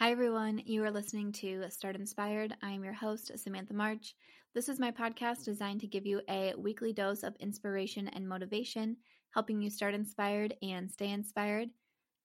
[0.00, 0.60] Hi, everyone.
[0.66, 2.52] You are listening to Start Inspired.
[2.60, 4.16] I am your host, Samantha March.
[4.52, 8.96] This is my podcast designed to give you a weekly dose of inspiration and motivation,
[9.34, 11.68] helping you start inspired and stay inspired.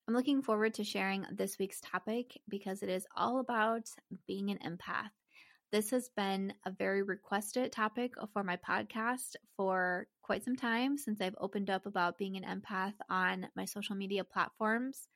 [0.07, 3.87] I'm looking forward to sharing this week's topic because it is all about
[4.25, 5.11] being an empath.
[5.71, 11.21] This has been a very requested topic for my podcast for quite some time since
[11.21, 15.07] I've opened up about being an empath on my social media platforms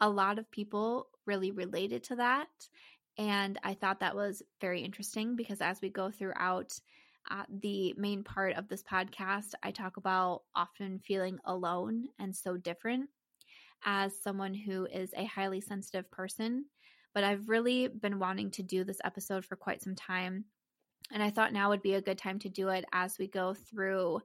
[0.00, 2.48] a lot of people really related to that.
[3.18, 6.72] And I thought that was very interesting because as we go throughout
[7.30, 12.56] uh, the main part of this podcast, I talk about often feeling alone and so
[12.56, 13.10] different
[13.84, 16.64] as someone who is a highly sensitive person.
[17.12, 20.44] But I've really been wanting to do this episode for quite some time.
[21.12, 23.54] And I thought now would be a good time to do it as we go
[23.54, 24.20] through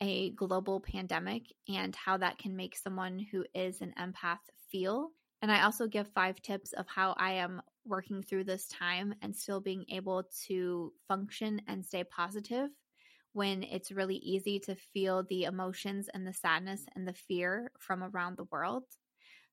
[0.00, 4.38] a global pandemic and how that can make someone who is an empath
[4.70, 5.10] feel.
[5.42, 9.34] And I also give five tips of how I am working through this time and
[9.34, 12.70] still being able to function and stay positive
[13.32, 18.02] when it's really easy to feel the emotions and the sadness and the fear from
[18.02, 18.84] around the world.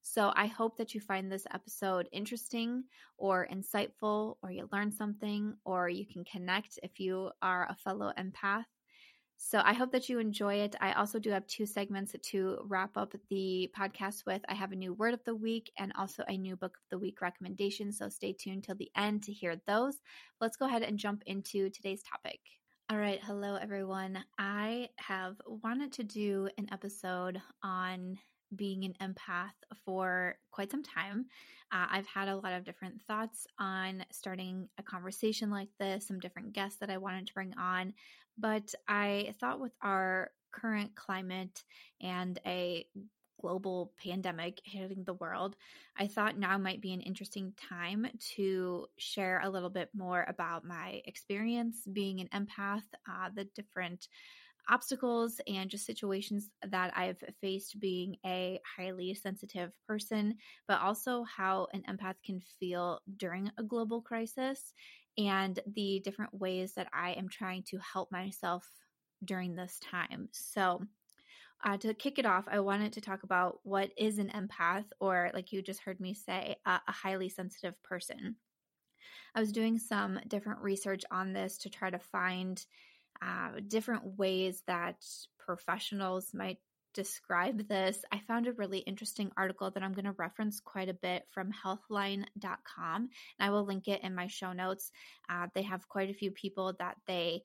[0.02, 2.86] So I hope that you find this episode interesting
[3.18, 8.14] or insightful, or you learn something, or you can connect if you are a fellow
[8.18, 8.66] empath.
[9.40, 10.76] So I hope that you enjoy it.
[10.82, 14.42] I also do have two segments to wrap up the podcast with.
[14.50, 16.98] I have a new word of the week and also a new book of the
[16.98, 17.92] week recommendation.
[17.92, 19.96] So stay tuned till the end to hear those.
[20.42, 22.40] Let's go ahead and jump into today's topic.
[22.90, 23.20] All right.
[23.24, 24.24] Hello, everyone.
[24.40, 28.18] I have wanted to do an episode on
[28.56, 29.54] being an empath
[29.86, 31.26] for quite some time.
[31.72, 36.20] Uh, I've had a lot of different thoughts on starting a conversation like this, some
[36.20, 37.94] different guests that I wanted to bring on.
[38.38, 41.64] But I thought with our current climate
[42.02, 42.86] and a
[43.42, 45.56] global pandemic hitting the world,
[45.98, 50.66] I thought now might be an interesting time to share a little bit more about
[50.66, 54.08] my experience being an empath, uh, the different
[54.70, 61.68] obstacles and just situations that I've faced being a highly sensitive person, but also how
[61.74, 64.74] an empath can feel during a global crisis
[65.18, 68.70] and the different ways that I am trying to help myself
[69.24, 70.30] during this time.
[70.32, 70.86] So,
[71.64, 75.32] uh, to kick it off, I wanted to talk about what is an empath, or
[75.34, 78.38] like you just heard me say, a highly sensitive person.
[79.36, 82.66] I was doing some different research on this to try to find
[83.22, 85.04] uh, different ways that
[85.40, 86.60] professionals might
[86.94, 90.96] describe this, I found a really interesting article that I'm going to reference quite a
[90.96, 92.26] bit from healthline.com.
[92.96, 94.92] And I will link it in my show notes.
[95.30, 97.44] Uh, they have quite a few people that they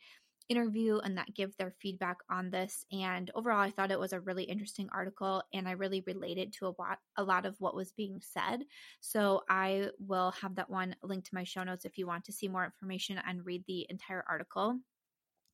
[0.49, 2.85] interview and that give their feedback on this.
[2.93, 6.67] And overall, I thought it was a really interesting article and I really related to
[6.67, 8.61] a lot, a lot of what was being said.
[9.01, 12.33] So I will have that one linked to my show notes if you want to
[12.33, 14.79] see more information and read the entire article.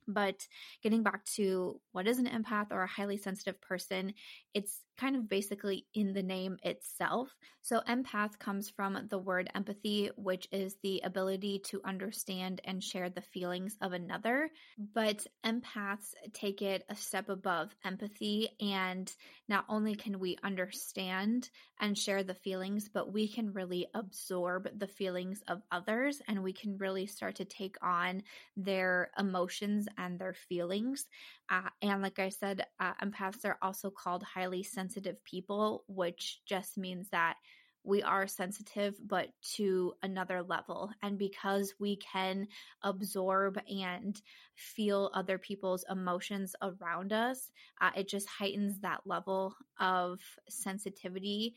[0.08, 0.46] But
[0.82, 4.14] getting back to what is an empath or a highly sensitive person,
[4.54, 7.28] it's kind of basically in the name itself.
[7.60, 13.08] So, empath comes from the word empathy, which is the ability to understand and share
[13.08, 14.50] the feelings of another.
[14.94, 18.48] But empaths take it a step above empathy.
[18.60, 19.12] And
[19.48, 24.86] not only can we understand and share the feelings, but we can really absorb the
[24.88, 28.22] feelings of others and we can really start to take on
[28.56, 31.06] their emotions and their feelings.
[31.50, 34.87] Uh, and like I said, uh, empaths are also called highly sensitive
[35.24, 37.36] people, which just means that
[37.84, 40.90] we are sensitive, but to another level.
[41.02, 42.48] And because we can
[42.82, 44.20] absorb and
[44.56, 47.50] feel other people's emotions around us,
[47.80, 51.54] uh, it just heightens that level of sensitivity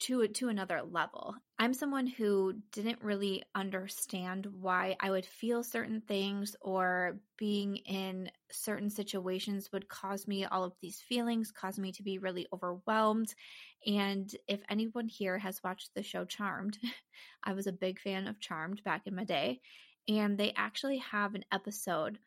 [0.00, 1.34] to to another level.
[1.58, 8.30] I'm someone who didn't really understand why I would feel certain things or being in
[8.50, 13.32] certain situations would cause me all of these feelings, cause me to be really overwhelmed.
[13.86, 16.78] And if anyone here has watched the show Charmed,
[17.44, 19.60] I was a big fan of Charmed back in my day,
[20.08, 22.18] and they actually have an episode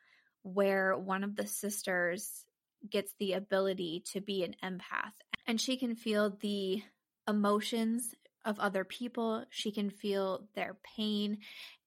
[0.43, 2.45] where one of the sisters
[2.89, 5.13] gets the ability to be an empath
[5.47, 6.81] and she can feel the
[7.27, 8.13] emotions
[8.45, 9.45] of other people.
[9.49, 11.39] She can feel their pain.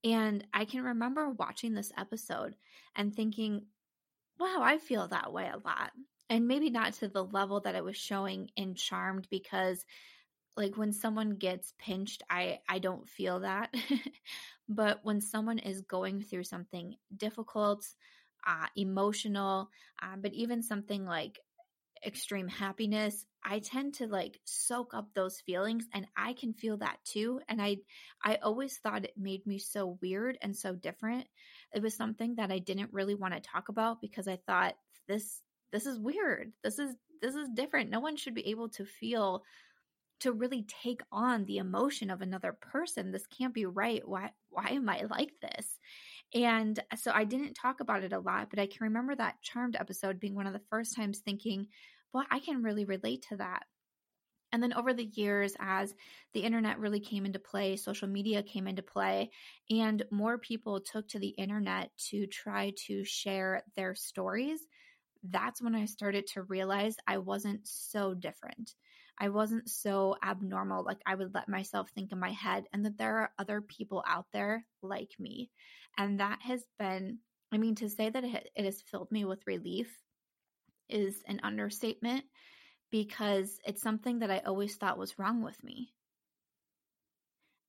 [0.05, 2.57] And I can remember watching this episode
[2.97, 3.67] and thinking,
[4.39, 5.93] wow, I feel that way a lot.
[6.31, 9.85] And maybe not to the level that it was showing in Charmed because
[10.57, 13.73] like when someone gets pinched, I I don't feel that.
[14.69, 17.87] but when someone is going through something difficult,
[18.47, 19.71] uh, emotional,
[20.03, 21.39] uh, but even something like
[22.05, 26.99] extreme happiness, I tend to like soak up those feelings and I can feel that
[27.05, 27.41] too.
[27.49, 27.79] And I
[28.23, 31.27] I always thought it made me so weird and so different.
[31.75, 34.75] It was something that I didn't really want to talk about because I thought
[35.07, 35.41] this
[35.73, 36.53] this is weird.
[36.63, 37.91] This is this is different.
[37.91, 39.43] No one should be able to feel
[40.21, 43.13] to really take on the emotion of another person.
[43.13, 44.07] This can't be right.
[44.07, 45.78] Why why am I like this?
[46.35, 49.77] And so I didn't talk about it a lot, but I can remember that Charmed
[49.77, 51.69] episode being one of the first times thinking,
[52.13, 53.65] well, I can really relate to that.
[54.53, 55.95] And then over the years, as
[56.33, 59.31] the internet really came into play, social media came into play,
[59.71, 64.67] and more people took to the internet to try to share their stories,
[65.23, 68.75] that's when I started to realize I wasn't so different.
[69.19, 72.97] I wasn't so abnormal like I would let myself think in my head, and that
[72.99, 75.51] there are other people out there like me.
[75.99, 77.19] And that has been,
[77.53, 79.93] I mean, to say that it, has filled me with relief
[80.89, 82.25] is an understatement
[82.91, 85.93] because it's something that I always thought was wrong with me.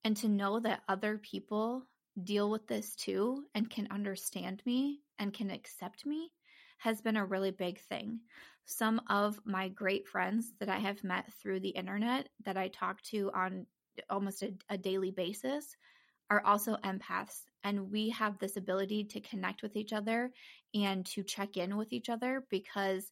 [0.05, 1.83] And to know that other people
[2.23, 6.31] deal with this too and can understand me and can accept me
[6.77, 8.19] has been a really big thing.
[8.65, 13.01] Some of my great friends that I have met through the internet that I talk
[13.03, 13.65] to on
[14.09, 15.75] almost a, a daily basis
[16.29, 20.31] are also empaths and we have this ability to connect with each other
[20.73, 23.11] and to check in with each other because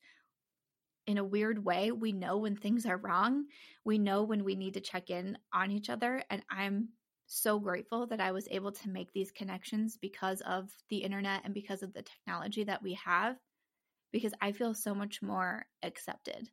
[1.05, 3.45] in a weird way we know when things are wrong
[3.85, 6.89] we know when we need to check in on each other and i'm
[7.25, 11.53] so grateful that i was able to make these connections because of the internet and
[11.53, 13.35] because of the technology that we have
[14.11, 16.49] because i feel so much more accepted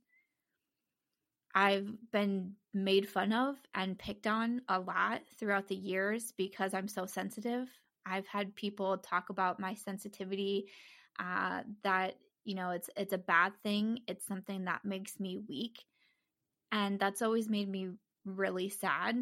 [1.54, 6.88] I've been made fun of and picked on a lot throughout the years because I'm
[6.88, 7.68] so sensitive.
[8.06, 10.66] I've had people talk about my sensitivity
[11.18, 14.00] uh, that you know it's it's a bad thing.
[14.08, 15.84] It's something that makes me weak,
[16.72, 17.90] and that's always made me
[18.24, 19.16] really sad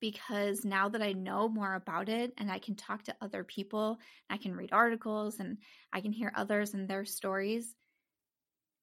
[0.00, 3.98] because now that I know more about it and I can talk to other people,
[4.28, 5.58] I can read articles and
[5.92, 7.76] I can hear others and their stories,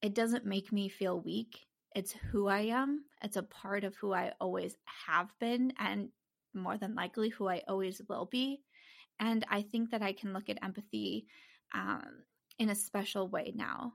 [0.01, 3.05] it doesn't make me feel weak it's who I am.
[3.23, 4.77] It's a part of who I always
[5.07, 6.09] have been and
[6.53, 8.61] more than likely who I always will be.
[9.19, 11.27] And I think that I can look at empathy
[11.73, 12.23] um,
[12.57, 13.93] in a special way now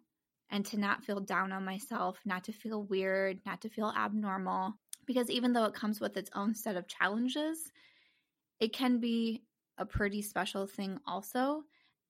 [0.50, 4.75] and to not feel down on myself, not to feel weird, not to feel abnormal.
[5.06, 7.73] Because even though it comes with its own set of challenges,
[8.61, 9.43] it can be
[9.79, 11.62] a pretty special thing also.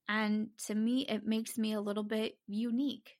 [0.08, 3.16] And to me, it makes me a little bit unique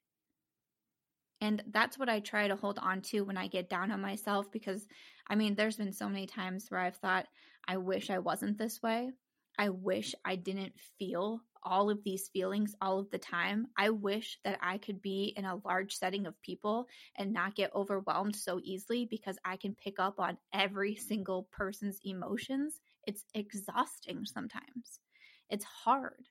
[1.41, 4.51] and that's what I try to hold on to when I get down on myself
[4.53, 4.87] because
[5.29, 7.27] I mean, there's been so many times where I've thought,
[7.67, 9.11] I wish I wasn't this way.
[9.59, 13.69] I wish I didn't feel all of these feelings all of the time.
[13.79, 16.87] I wish that I could be in a large setting of people
[17.17, 21.99] and not get overwhelmed so easily because I can pick up on every single person's
[22.05, 22.81] emotions.
[23.07, 25.01] It's exhausting sometimes.
[25.49, 26.27] It's hard.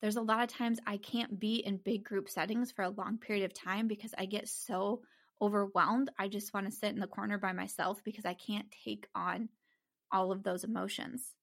[0.00, 3.18] There's a lot of times I can't be in big group settings for a long
[3.18, 5.02] period of time because I get so
[5.40, 6.10] overwhelmed.
[6.18, 9.48] I just want to sit in the corner by myself because I can't take on
[10.12, 11.34] all of those emotions.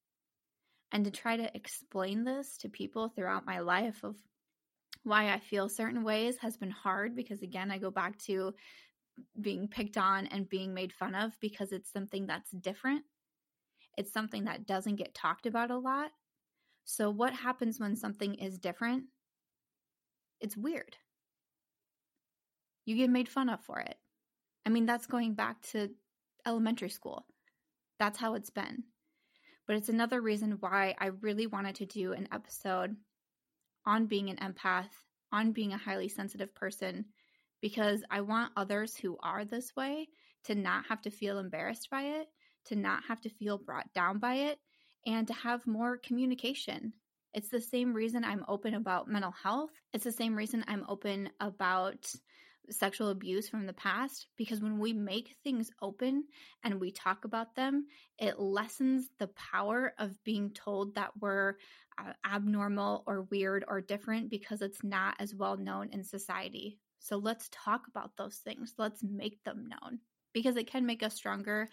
[0.92, 4.16] And to try to explain this to people throughout my life of
[5.04, 8.54] why I feel certain ways has been hard because, again, I go back to
[9.40, 13.04] being picked on and being made fun of because it's something that's different.
[13.98, 16.12] It's something that doesn't get talked about a lot.
[16.86, 19.06] So, what happens when something is different?
[20.40, 20.96] It's weird.
[22.86, 23.98] You get made fun of for it.
[24.66, 25.90] I mean, that's going back to
[26.46, 27.26] elementary school.
[27.98, 28.84] That's how it's been.
[29.66, 32.96] But it's another reason why I really wanted to do an episode
[33.86, 34.92] on being an empath,
[35.32, 37.06] on being a highly sensitive person,
[37.62, 40.08] because I want others who are this way
[40.44, 42.28] to not have to feel embarrassed by it,
[42.66, 44.60] to not have to feel brought down by it,
[45.06, 46.94] and to have more communication.
[47.34, 49.72] It's the same reason I'm open about mental health.
[49.94, 52.10] It's the same reason I'm open about
[52.70, 56.24] sexual abuse from the past because when we make things open
[56.64, 57.86] and we talk about them,
[58.18, 61.56] it lessens the power of being told that we're
[61.98, 66.80] uh, abnormal or weird or different because it's not as well known in society.
[67.00, 68.74] So let's talk about those things.
[68.78, 70.00] Let's make them known
[70.34, 71.70] because it can make us stronger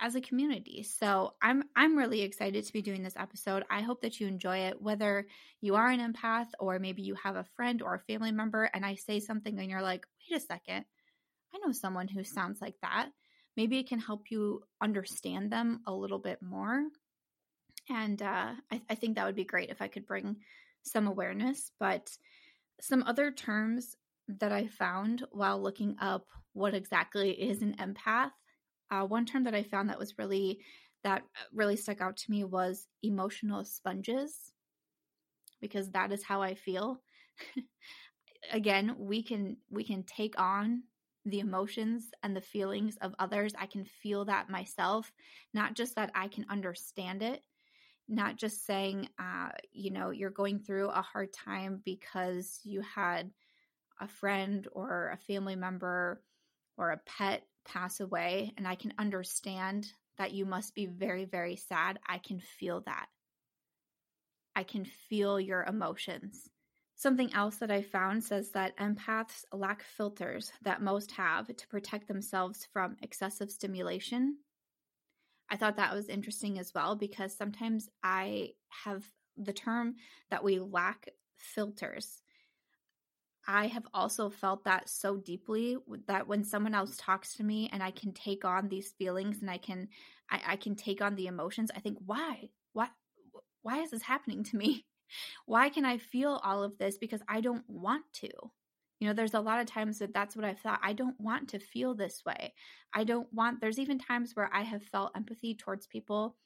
[0.00, 0.82] as a community.
[0.82, 3.64] So I'm I'm really excited to be doing this episode.
[3.70, 5.26] I hope that you enjoy it whether
[5.60, 8.84] you are an empath or maybe you have a friend or a family member and
[8.84, 10.84] I say something and you're like, "Wait a second.
[11.54, 13.10] I know someone who sounds like that."
[13.56, 16.82] Maybe it can help you understand them a little bit more.
[17.88, 20.36] And uh, I, I think that would be great if I could bring
[20.82, 21.70] some awareness.
[21.78, 22.10] But
[22.80, 23.96] some other terms
[24.28, 28.30] that I found while looking up what exactly is an empath.
[28.90, 30.60] Uh, one term that I found that was really
[31.02, 31.22] that
[31.52, 34.52] really stuck out to me was emotional sponges
[35.60, 37.00] because that is how I feel.
[38.52, 40.82] Again, we can we can take on
[41.24, 43.54] the emotions and the feelings of others.
[43.58, 45.10] I can feel that myself,
[45.54, 47.42] not just that I can understand it,
[48.08, 53.30] not just saying, uh, you know, you're going through a hard time because you had
[54.00, 56.22] a friend or a family member
[56.76, 61.56] or a pet pass away, and I can understand that you must be very, very
[61.56, 61.98] sad.
[62.08, 63.06] I can feel that.
[64.56, 66.48] I can feel your emotions.
[66.96, 72.06] Something else that I found says that empaths lack filters that most have to protect
[72.06, 74.38] themselves from excessive stimulation.
[75.50, 78.50] I thought that was interesting as well because sometimes I
[78.84, 79.04] have
[79.36, 79.96] the term
[80.30, 82.22] that we lack filters.
[83.46, 87.82] I have also felt that so deeply that when someone else talks to me and
[87.82, 89.88] I can take on these feelings and I can
[90.30, 92.50] I, I can take on the emotions, I think, why?
[92.72, 92.88] Why
[93.62, 94.86] why is this happening to me?
[95.46, 96.98] Why can I feel all of this?
[96.98, 98.28] Because I don't want to.
[98.98, 100.80] You know, there's a lot of times that that's what I've thought.
[100.82, 102.54] I don't want to feel this way.
[102.92, 106.36] I don't want, there's even times where I have felt empathy towards people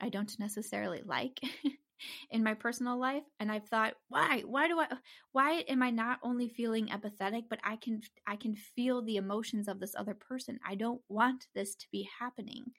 [0.00, 1.40] I don't necessarily like
[2.30, 3.24] in my personal life.
[3.40, 4.42] And I've thought, why?
[4.46, 4.86] Why do I,
[5.32, 9.68] why am I not only feeling empathetic, but I can, I can feel the emotions
[9.68, 10.58] of this other person.
[10.66, 12.72] I don't want this to be happening.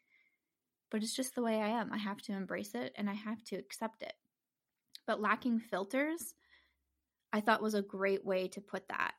[0.89, 1.91] But it's just the way I am.
[1.91, 4.13] I have to embrace it and I have to accept it
[5.07, 6.35] but lacking filters,
[7.33, 9.13] I thought was a great way to put that.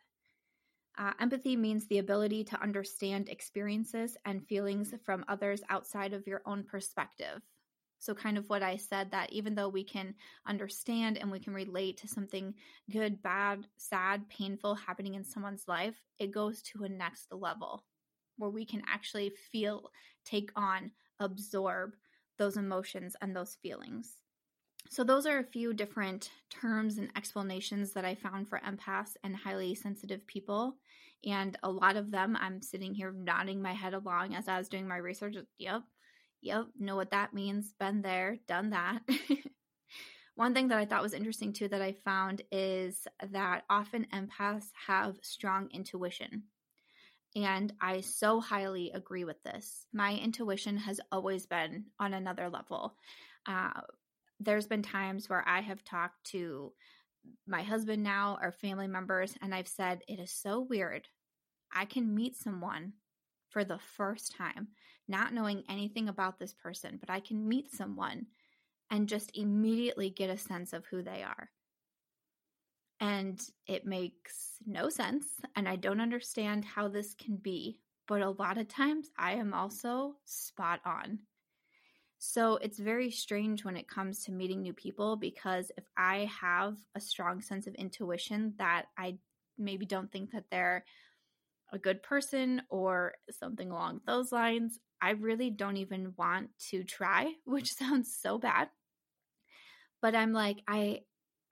[0.96, 6.42] Uh, empathy means the ability to understand experiences and feelings from others outside of your
[6.44, 7.40] own perspective.
[7.98, 10.14] So, kind of what I said that even though we can
[10.46, 12.54] understand and we can relate to something
[12.90, 17.84] good, bad, sad, painful happening in someone's life, it goes to a next level
[18.36, 19.90] where we can actually feel,
[20.24, 21.94] take on, absorb
[22.38, 24.16] those emotions and those feelings.
[24.90, 29.36] So, those are a few different terms and explanations that I found for empaths and
[29.36, 30.76] highly sensitive people.
[31.24, 34.68] And a lot of them, I'm sitting here nodding my head along as I was
[34.68, 35.36] doing my research.
[35.58, 35.82] Yep,
[36.40, 37.72] yep, know what that means.
[37.78, 39.00] Been there, done that.
[40.34, 44.66] One thing that I thought was interesting too that I found is that often empaths
[44.86, 46.44] have strong intuition.
[47.34, 49.86] And I so highly agree with this.
[49.92, 52.94] My intuition has always been on another level.
[53.46, 53.80] Uh,
[54.40, 56.72] there's been times where I have talked to
[57.46, 61.08] my husband now or family members, and I've said, It is so weird.
[61.72, 62.94] I can meet someone
[63.50, 64.68] for the first time,
[65.08, 68.26] not knowing anything about this person, but I can meet someone
[68.90, 71.50] and just immediately get a sense of who they are.
[73.00, 75.26] And it makes no sense.
[75.56, 77.80] And I don't understand how this can be.
[78.06, 81.20] But a lot of times I am also spot on.
[82.18, 86.76] So it's very strange when it comes to meeting new people because if I have
[86.96, 89.18] a strong sense of intuition that I
[89.56, 90.84] maybe don't think that they're
[91.72, 97.32] a good person or something along those lines, I really don't even want to try,
[97.44, 98.68] which sounds so bad.
[100.00, 101.02] But I'm like, I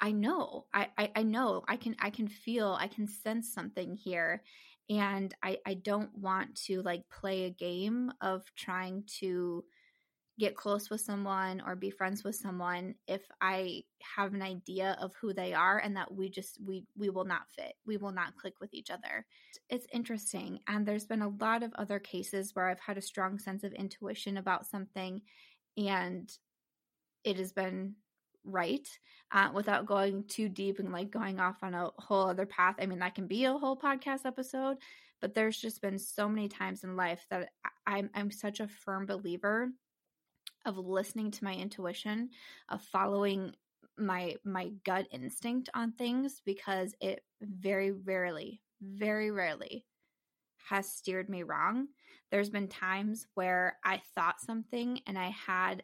[0.00, 0.66] I know.
[0.74, 1.64] I, I, I know.
[1.66, 4.42] I can I can feel, I can sense something here.
[4.88, 9.64] And I, I don't want to like play a game of trying to
[10.38, 13.82] get close with someone or be friends with someone if i
[14.16, 17.42] have an idea of who they are and that we just we we will not
[17.56, 17.74] fit.
[17.86, 19.24] We will not click with each other.
[19.70, 23.38] It's interesting and there's been a lot of other cases where i've had a strong
[23.38, 25.22] sense of intuition about something
[25.76, 26.30] and
[27.24, 27.94] it has been
[28.44, 28.86] right
[29.32, 32.76] uh, without going too deep and like going off on a whole other path.
[32.78, 34.76] I mean that can be a whole podcast episode
[35.20, 37.48] but there's just been so many times in life that
[37.86, 39.70] I'm, I'm such a firm believer
[40.66, 42.30] of listening to my intuition,
[42.68, 43.54] of following
[43.96, 49.86] my my gut instinct on things because it very rarely, very rarely
[50.68, 51.88] has steered me wrong.
[52.30, 55.82] There's been times where I thought something and I had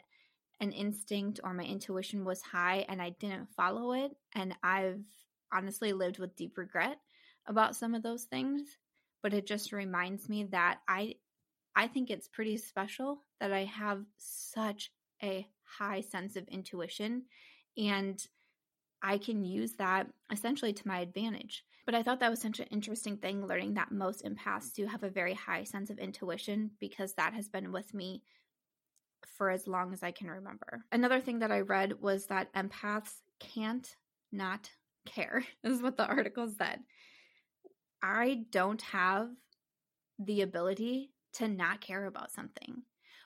[0.60, 5.02] an instinct or my intuition was high and I didn't follow it and I've
[5.52, 6.98] honestly lived with deep regret
[7.46, 8.62] about some of those things,
[9.22, 11.14] but it just reminds me that I
[11.74, 14.90] I think it's pretty special that I have such
[15.22, 17.24] a high sense of intuition
[17.76, 18.24] and
[19.02, 21.64] I can use that essentially to my advantage.
[21.84, 25.02] But I thought that was such an interesting thing learning that most empaths do have
[25.02, 28.22] a very high sense of intuition because that has been with me
[29.36, 30.84] for as long as I can remember.
[30.92, 33.96] Another thing that I read was that empaths can't
[34.30, 34.70] not
[35.06, 35.44] care.
[35.64, 36.80] Is what the article said.
[38.02, 39.30] I don't have
[40.18, 42.82] the ability to not care about something,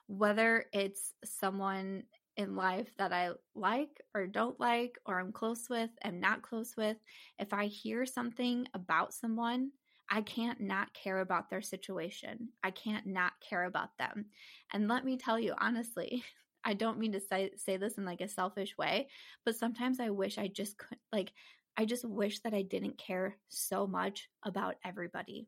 [0.07, 2.05] whether it's someone
[2.37, 6.75] in life that I like or don't like, or I'm close with, am not close
[6.77, 6.97] with.
[7.39, 9.71] If I hear something about someone,
[10.09, 12.51] I can't not care about their situation.
[12.63, 14.27] I can't not care about them.
[14.73, 16.23] And let me tell you, honestly,
[16.65, 19.09] I don't mean to say, say this in like a selfish way,
[19.45, 21.33] but sometimes I wish I just could, like,
[21.77, 25.47] I just wish that I didn't care so much about everybody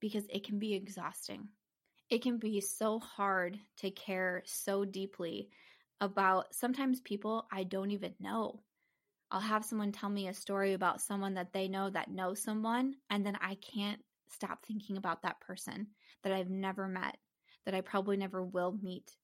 [0.00, 1.48] because it can be exhausting.
[2.08, 5.50] It can be so hard to care so deeply
[6.00, 8.62] about sometimes people I don't even know.
[9.30, 12.94] I'll have someone tell me a story about someone that they know that knows someone,
[13.10, 15.88] and then I can't stop thinking about that person
[16.22, 17.16] that I've never met,
[17.64, 19.16] that I probably never will meet.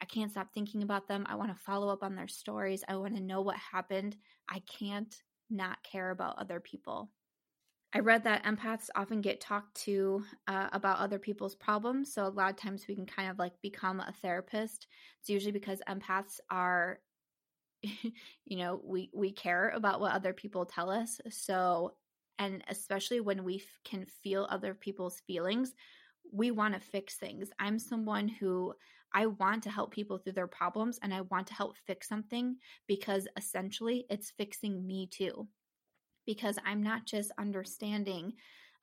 [0.00, 1.26] I can't stop thinking about them.
[1.28, 2.84] I want to follow up on their stories.
[2.88, 4.16] I want to know what happened.
[4.48, 5.14] I can't
[5.50, 7.10] not care about other people.
[7.96, 12.12] I read that empaths often get talked to uh, about other people's problems.
[12.12, 14.86] So, a lot of times we can kind of like become a therapist.
[15.20, 17.00] It's usually because empaths are,
[17.82, 21.20] you know, we, we care about what other people tell us.
[21.30, 21.96] So,
[22.38, 25.74] and especially when we f- can feel other people's feelings,
[26.32, 27.50] we want to fix things.
[27.58, 28.74] I'm someone who
[29.14, 32.58] I want to help people through their problems and I want to help fix something
[32.88, 35.48] because essentially it's fixing me too.
[36.26, 38.34] Because I'm not just understanding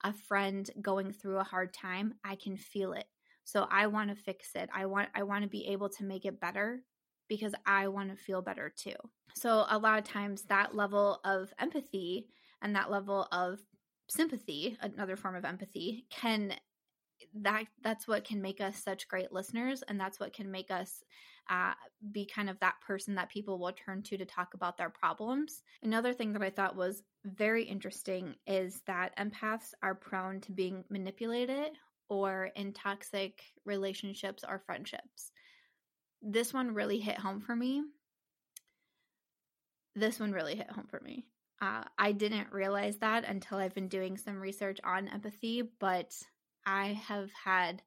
[0.02, 3.06] a friend going through a hard time, I can feel it.
[3.44, 4.68] So I want to fix it.
[4.74, 6.80] I want I want to be able to make it better
[7.28, 8.96] because I want to feel better too.
[9.34, 12.28] So a lot of times that level of empathy
[12.62, 13.60] and that level of
[14.08, 16.54] sympathy, another form of empathy, can
[17.34, 21.02] that that's what can make us such great listeners and that's what can make us
[21.50, 21.72] uh,
[22.10, 25.62] be kind of that person that people will turn to to talk about their problems.
[25.82, 30.84] Another thing that i thought was very interesting is that empaths are prone to being
[30.88, 31.72] manipulated
[32.08, 35.32] or in toxic relationships or friendships.
[36.22, 37.82] This one really hit home for me.
[39.94, 41.26] This one really hit home for me.
[41.62, 46.14] Uh, I didn't realize that until I've been doing some research on empathy, but
[46.66, 47.82] I have had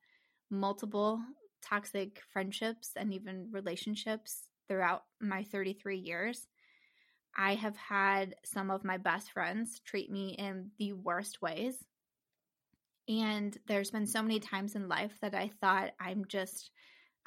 [0.49, 1.19] multiple
[1.61, 6.47] toxic friendships and even relationships throughout my 33 years.
[7.35, 11.75] I have had some of my best friends treat me in the worst ways.
[13.07, 16.71] And there's been so many times in life that I thought I'm just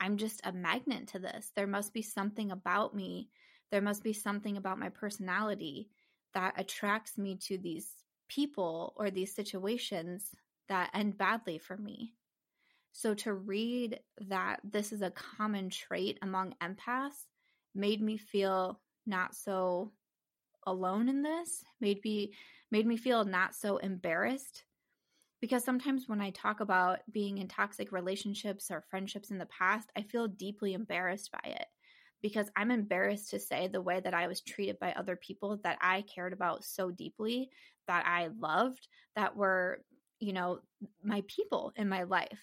[0.03, 1.53] I'm just a magnet to this.
[1.55, 3.29] There must be something about me.
[3.71, 5.91] There must be something about my personality
[6.33, 7.87] that attracts me to these
[8.29, 10.35] people or these situations
[10.70, 12.14] that end badly for me.
[12.92, 17.26] So to read that this is a common trait among empaths
[17.74, 19.92] made me feel not so
[20.66, 22.33] alone in this, made me
[22.70, 24.64] made me feel not so embarrassed
[25.40, 29.90] because sometimes when I talk about being in toxic relationships or friendships in the past,
[29.96, 31.66] I feel deeply embarrassed by it
[32.22, 35.78] because I'm embarrassed to say the way that I was treated by other people that
[35.80, 37.48] I cared about so deeply,
[37.87, 39.83] that I loved, that were
[40.20, 40.61] you know,
[41.02, 42.38] my people in my life.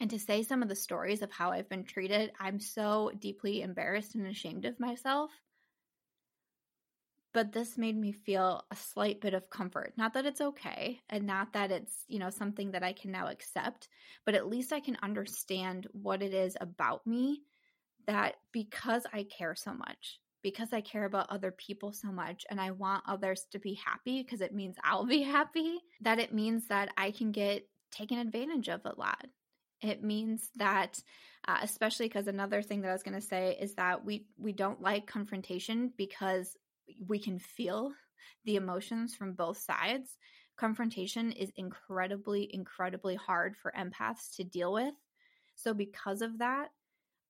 [0.00, 3.62] And to say some of the stories of how I've been treated, I'm so deeply
[3.62, 5.32] embarrassed and ashamed of myself.
[7.34, 9.94] But this made me feel a slight bit of comfort.
[9.96, 13.28] Not that it's okay and not that it's, you know, something that I can now
[13.28, 13.88] accept,
[14.24, 17.42] but at least I can understand what it is about me
[18.06, 22.60] that because I care so much, because I care about other people so much and
[22.60, 26.68] I want others to be happy because it means I'll be happy, that it means
[26.68, 29.26] that I can get taken advantage of a lot.
[29.80, 31.00] It means that,
[31.46, 34.52] uh, especially because another thing that I was going to say is that we we
[34.52, 36.56] don't like confrontation because
[37.06, 37.92] we can feel
[38.44, 40.16] the emotions from both sides.
[40.56, 44.94] Confrontation is incredibly, incredibly hard for empaths to deal with.
[45.54, 46.70] So, because of that,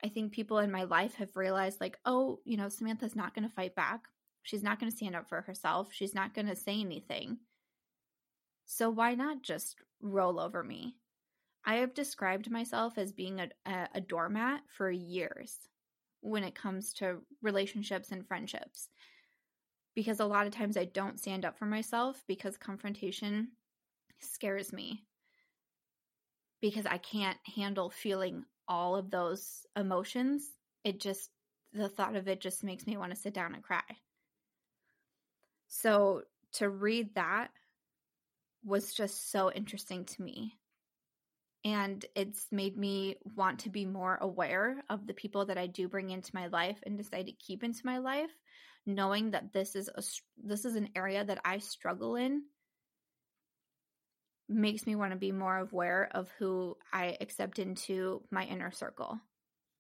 [0.03, 3.49] I think people in my life have realized, like, oh, you know, Samantha's not going
[3.49, 4.05] to fight back.
[4.43, 5.89] She's not going to stand up for herself.
[5.93, 7.39] She's not going to say anything.
[8.67, 10.95] So why not just roll over me?
[11.65, 15.57] I have described myself as being a, a, a doormat for years
[16.21, 18.89] when it comes to relationships and friendships.
[19.95, 23.49] Because a lot of times I don't stand up for myself because confrontation
[24.21, 25.05] scares me.
[26.61, 30.45] Because I can't handle feeling all of those emotions,
[30.85, 31.31] it just,
[31.73, 33.83] the thought of it just makes me want to sit down and cry.
[35.69, 36.23] So
[36.55, 37.49] to read that
[38.65, 40.57] was just so interesting to me.
[41.65, 45.89] And it's made me want to be more aware of the people that I do
[45.89, 48.31] bring into my life and decide to keep into my life,
[48.87, 50.03] knowing that this is a
[50.43, 52.43] this is an area that I struggle in
[54.49, 59.21] makes me want to be more aware of who I accept into my inner circle.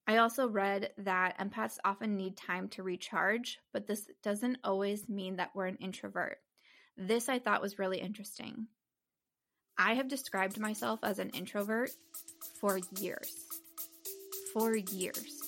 [0.06, 5.36] I also read that empaths often need time to recharge, but this doesn't always mean
[5.36, 6.38] that we're an introvert.
[6.96, 8.68] This I thought was really interesting.
[9.76, 11.90] I have described myself as an introvert
[12.60, 13.32] for years.
[14.52, 15.47] For years.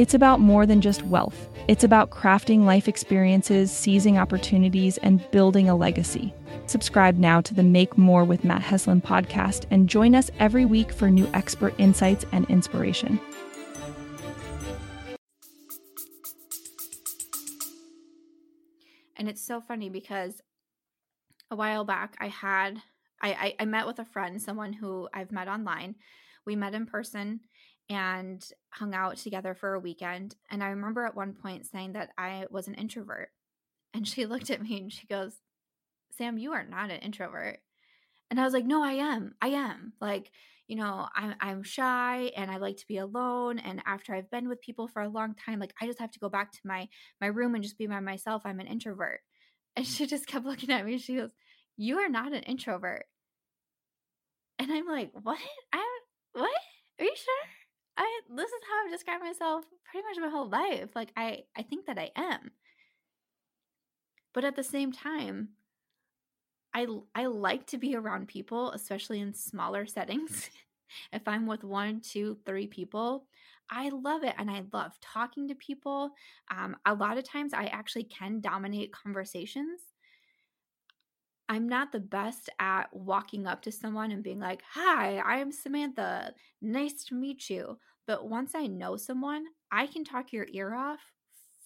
[0.00, 1.50] It's about more than just wealth.
[1.68, 6.32] It's about crafting life experiences, seizing opportunities, and building a legacy.
[6.64, 10.90] Subscribe now to the Make More with Matt Heslin podcast and join us every week
[10.90, 13.20] for new expert insights and inspiration.
[19.16, 20.40] And it's so funny because
[21.50, 22.80] a while back I had
[23.20, 25.96] I, I, I met with a friend, someone who I've met online.
[26.46, 27.40] We met in person
[27.90, 30.36] and hung out together for a weekend.
[30.50, 33.30] And I remember at one point saying that I was an introvert.
[33.92, 35.32] And she looked at me and she goes,
[36.16, 37.58] Sam, you are not an introvert.
[38.30, 39.34] And I was like, no, I am.
[39.42, 39.92] I am.
[40.00, 40.30] Like,
[40.68, 43.58] you know, I'm I'm shy and I like to be alone.
[43.58, 46.20] And after I've been with people for a long time, like I just have to
[46.20, 46.88] go back to my
[47.20, 48.42] my room and just be by myself.
[48.44, 49.20] I'm an introvert.
[49.76, 50.98] And she just kept looking at me.
[50.98, 51.30] She goes,
[51.76, 53.06] You are not an introvert.
[54.58, 55.38] And I'm like, What?
[55.72, 55.98] I
[56.34, 56.50] what?
[56.98, 57.59] Are you sure?
[57.96, 60.90] I this is how I've described myself pretty much my whole life.
[60.94, 62.52] Like I I think that I am.
[64.32, 65.50] But at the same time,
[66.74, 70.50] I I like to be around people, especially in smaller settings.
[71.12, 73.26] if I'm with one, two, three people,
[73.70, 76.10] I love it, and I love talking to people.
[76.50, 79.80] Um, a lot of times, I actually can dominate conversations.
[81.50, 86.34] I'm not the best at walking up to someone and being like, "Hi, I'm Samantha.
[86.62, 91.00] Nice to meet you." But once I know someone, I can talk your ear off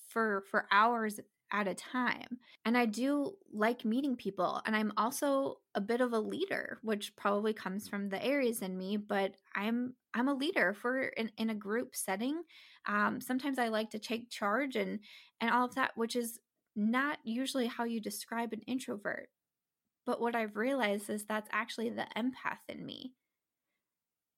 [0.08, 1.20] for for hours
[1.52, 2.38] at a time.
[2.64, 4.60] And I do like meeting people.
[4.66, 8.76] And I'm also a bit of a leader, which probably comes from the Aries in
[8.76, 12.42] me, but I'm I'm a leader for in, in a group setting.
[12.86, 15.00] Um, sometimes I like to take charge and
[15.40, 16.40] and all of that, which is
[16.76, 19.28] not usually how you describe an introvert.
[20.06, 23.14] But what I've realized is that's actually the empath in me.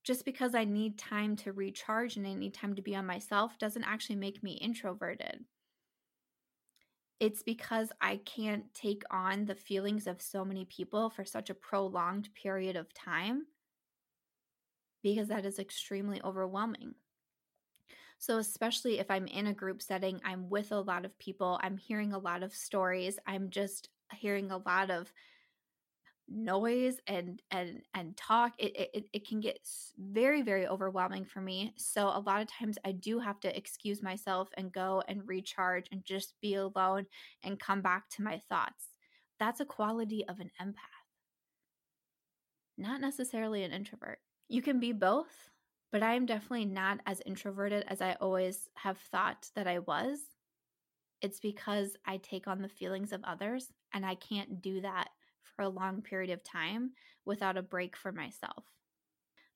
[0.04, 3.58] Just because I need time to recharge and I need time to be on myself
[3.58, 5.44] doesn't actually make me introverted
[7.18, 11.54] it's because I can't take on the feelings of so many people for such a
[11.54, 13.46] prolonged period of time
[15.02, 16.94] because that is extremely overwhelming.
[18.18, 21.76] So, especially if I'm in a group setting, I'm with a lot of people, I'm
[21.76, 25.12] hearing a lot of stories, I'm just hearing a lot of
[26.28, 29.60] noise and and and talk it, it it can get
[29.98, 31.72] very very overwhelming for me.
[31.76, 35.86] So a lot of times i do have to excuse myself and go and recharge
[35.92, 37.06] and just be alone
[37.44, 38.86] and come back to my thoughts.
[39.38, 41.06] That's a quality of an empath.
[42.78, 44.18] Not necessarily an introvert.
[44.48, 45.50] You can be both
[45.92, 50.20] but i am definitely not as introverted as i always have thought that i was.
[51.22, 55.08] It's because i take on the feelings of others and i can't do that
[55.56, 56.92] for a long period of time
[57.24, 58.64] without a break for myself.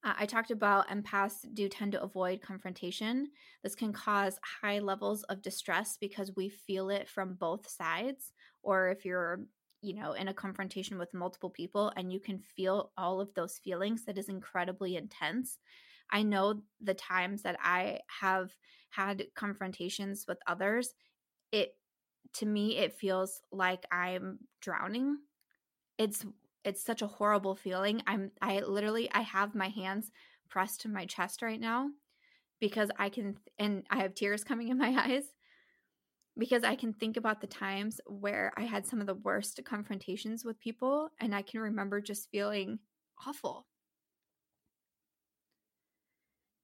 [0.02, 3.28] Uh, I talked about empaths do tend to avoid confrontation.
[3.62, 8.32] This can cause high levels of distress because we feel it from both sides.
[8.62, 9.40] Or if you're,
[9.82, 13.58] you know, in a confrontation with multiple people and you can feel all of those
[13.58, 15.58] feelings, that is incredibly intense.
[16.10, 18.56] I know the times that I have
[18.88, 20.94] had confrontations with others,
[21.52, 21.74] it
[22.32, 25.18] to me it feels like I'm drowning
[26.00, 26.24] it's
[26.64, 28.02] it's such a horrible feeling.
[28.06, 30.10] I'm I literally I have my hands
[30.48, 31.90] pressed to my chest right now
[32.58, 35.24] because I can and I have tears coming in my eyes
[36.38, 40.42] because I can think about the times where I had some of the worst confrontations
[40.42, 42.78] with people and I can remember just feeling
[43.26, 43.66] awful.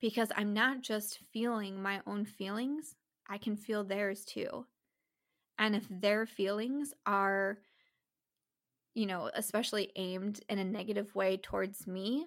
[0.01, 2.95] Because I'm not just feeling my own feelings,
[3.29, 4.67] I can feel theirs too.
[5.59, 7.59] And if their feelings are
[8.97, 12.27] you know, especially aimed in a negative way towards me,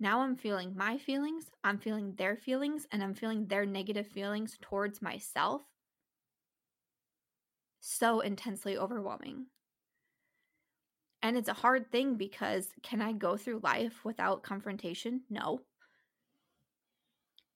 [0.00, 4.58] now I'm feeling my feelings, I'm feeling their feelings, and I'm feeling their negative feelings
[4.62, 5.62] towards myself.
[7.80, 9.46] So intensely overwhelming.
[11.22, 15.22] And it's a hard thing because can I go through life without confrontation?
[15.28, 15.60] No.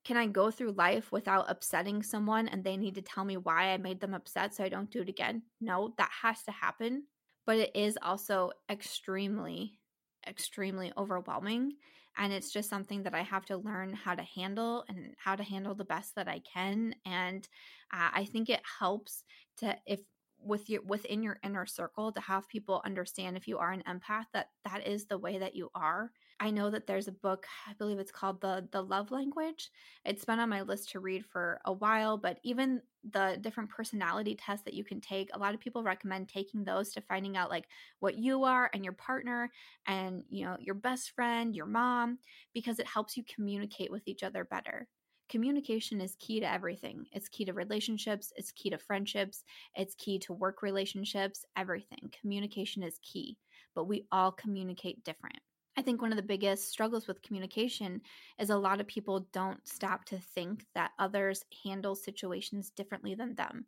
[0.04, 3.68] Can I go through life without upsetting someone and they need to tell me why
[3.72, 5.42] I made them upset so I don't do it again?
[5.60, 7.04] No, that has to happen.
[7.46, 9.78] But it is also extremely,
[10.26, 11.74] extremely overwhelming.
[12.16, 15.42] And it's just something that I have to learn how to handle and how to
[15.42, 16.94] handle the best that I can.
[17.04, 17.48] And
[17.92, 19.24] uh, I think it helps
[19.58, 20.00] to, if
[20.42, 24.24] with your within your inner circle to have people understand if you are an empath
[24.32, 27.72] that that is the way that you are i know that there's a book i
[27.74, 29.70] believe it's called the the love language
[30.04, 32.80] it's been on my list to read for a while but even
[33.12, 36.90] the different personality tests that you can take a lot of people recommend taking those
[36.92, 37.66] to finding out like
[38.00, 39.50] what you are and your partner
[39.86, 42.18] and you know your best friend your mom
[42.52, 44.88] because it helps you communicate with each other better
[45.30, 47.06] communication is key to everything.
[47.12, 49.44] It's key to relationships, it's key to friendships,
[49.76, 52.12] it's key to work relationships, everything.
[52.20, 53.38] Communication is key,
[53.74, 55.38] but we all communicate different.
[55.80, 58.02] I think one of the biggest struggles with communication
[58.38, 63.34] is a lot of people don't stop to think that others handle situations differently than
[63.34, 63.64] them.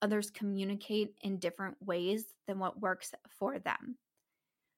[0.00, 3.98] Others communicate in different ways than what works for them.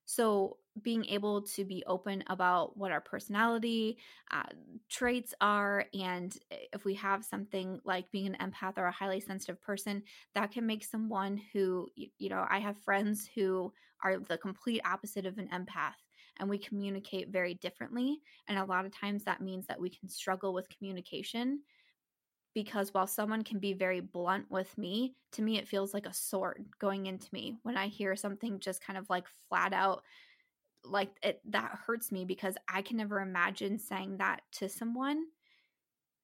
[0.04, 3.98] So, being able to be open about what our personality
[4.32, 4.42] uh,
[4.88, 6.36] traits are, and
[6.72, 10.02] if we have something like being an empath or a highly sensitive person,
[10.34, 15.24] that can make someone who, you know, I have friends who are the complete opposite
[15.24, 15.94] of an empath,
[16.38, 18.20] and we communicate very differently.
[18.48, 21.60] And a lot of times that means that we can struggle with communication
[22.54, 26.14] because while someone can be very blunt with me, to me it feels like a
[26.14, 30.02] sword going into me when I hear something just kind of like flat out
[30.84, 35.24] like it that hurts me because I can never imagine saying that to someone.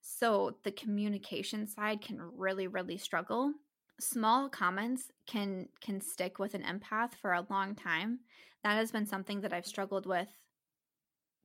[0.02, 3.52] So the communication side can really really struggle.
[4.00, 8.20] Small comments can can stick with an empath for a long time.
[8.64, 10.28] That has been something that I've struggled with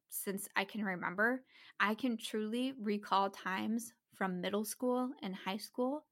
[0.10, 1.44] since I can remember.
[1.82, 6.06] I can truly recall times from middle school and high school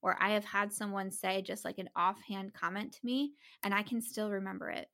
[0.00, 3.32] where I have had someone say just like an offhand comment to me
[3.64, 4.88] and I can still remember it.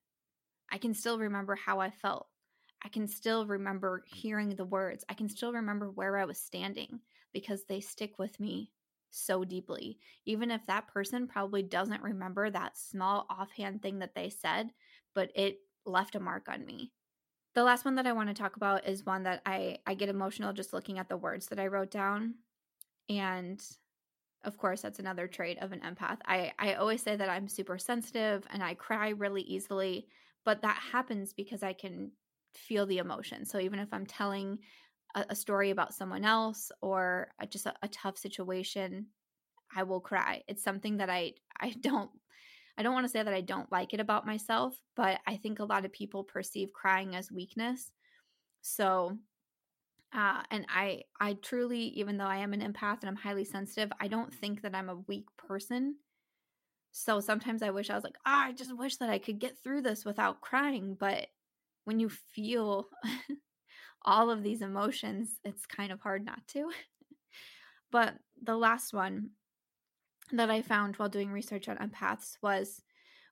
[0.72, 2.28] I can still remember how I felt.
[2.82, 5.04] I can still remember hearing the words.
[5.10, 7.00] I can still remember where I was standing
[7.34, 8.70] because they stick with me
[9.14, 9.98] so deeply.
[10.24, 14.70] Even if that person probably doesn't remember that small offhand thing that they said,
[15.14, 16.92] but it left a mark on me.
[17.54, 20.08] The last one that I want to talk about is one that I I get
[20.08, 22.34] emotional just looking at the words that I wrote down
[23.08, 23.62] and
[24.44, 26.18] of course, that's another trait of an empath.
[26.26, 30.06] I, I always say that I'm super sensitive and I cry really easily,
[30.44, 32.12] but that happens because I can
[32.52, 33.46] feel the emotion.
[33.46, 34.58] So even if I'm telling
[35.14, 39.06] a, a story about someone else or a, just a, a tough situation,
[39.74, 40.42] I will cry.
[40.48, 42.10] It's something that I I don't
[42.76, 45.60] I don't want to say that I don't like it about myself, but I think
[45.60, 47.92] a lot of people perceive crying as weakness.
[48.62, 49.16] So
[50.14, 53.90] uh, and I, I truly, even though I am an empath and I'm highly sensitive,
[54.00, 55.96] I don't think that I'm a weak person.
[56.92, 59.58] So sometimes I wish I was like, oh, I just wish that I could get
[59.58, 60.96] through this without crying.
[60.98, 61.26] But
[61.84, 62.86] when you feel
[64.04, 66.70] all of these emotions, it's kind of hard not to.
[67.90, 69.30] but the last one
[70.32, 72.82] that I found while doing research on empaths was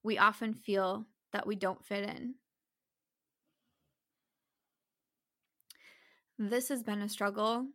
[0.02, 2.34] we often feel that we don't fit in.
[6.50, 7.66] this has been a struggle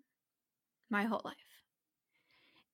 [0.90, 1.36] my whole life.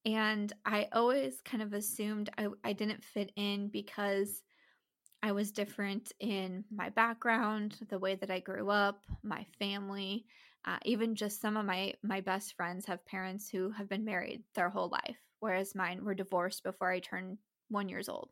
[0.06, 4.42] And I always kind of assumed I, I didn't fit in because
[5.24, 10.26] I was different in my background, the way that I grew up, my family,
[10.66, 14.44] uh, even just some of my my best friends have parents who have been married
[14.54, 17.38] their whole life, whereas mine were divorced before I turned
[17.70, 18.32] one years old.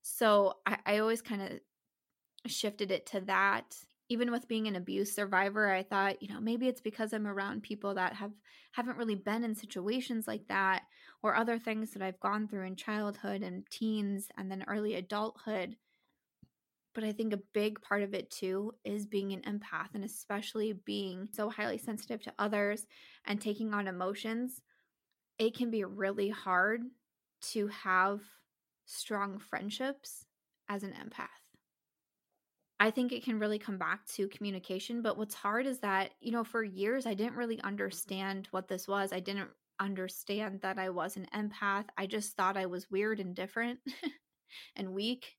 [0.00, 3.76] So I, I always kind of shifted it to that
[4.08, 7.60] even with being an abuse survivor i thought you know maybe it's because i'm around
[7.64, 8.30] people that have
[8.70, 10.84] haven't really been in situations like that
[11.24, 15.74] or other things that i've gone through in childhood and teens and then early adulthood
[16.96, 20.72] but i think a big part of it too is being an empath and especially
[20.72, 22.86] being so highly sensitive to others
[23.26, 24.60] and taking on emotions
[25.38, 26.80] it can be really hard
[27.40, 28.20] to have
[28.86, 30.24] strong friendships
[30.68, 31.28] as an empath
[32.78, 35.00] I think it can really come back to communication.
[35.00, 38.86] But what's hard is that, you know, for years I didn't really understand what this
[38.86, 39.14] was.
[39.14, 39.48] I didn't
[39.80, 41.86] understand that I was an empath.
[41.96, 43.80] I just thought I was weird and different
[44.76, 45.36] and weak.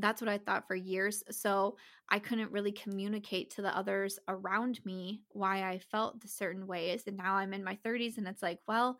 [0.00, 1.22] That's what I thought for years.
[1.30, 1.76] So
[2.08, 7.04] I couldn't really communicate to the others around me why I felt the certain ways.
[7.06, 8.98] And now I'm in my 30s and it's like, well,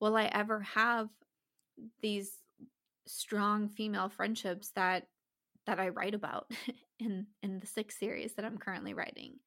[0.00, 1.08] will I ever have
[2.02, 2.32] these
[3.06, 5.06] strong female friendships that
[5.66, 6.50] that I write about
[6.98, 9.38] in in the sixth series that I'm currently writing?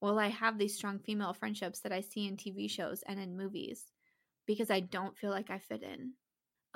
[0.00, 3.36] Will I have these strong female friendships that I see in TV shows and in
[3.36, 3.84] movies
[4.46, 6.12] because I don't feel like I fit in?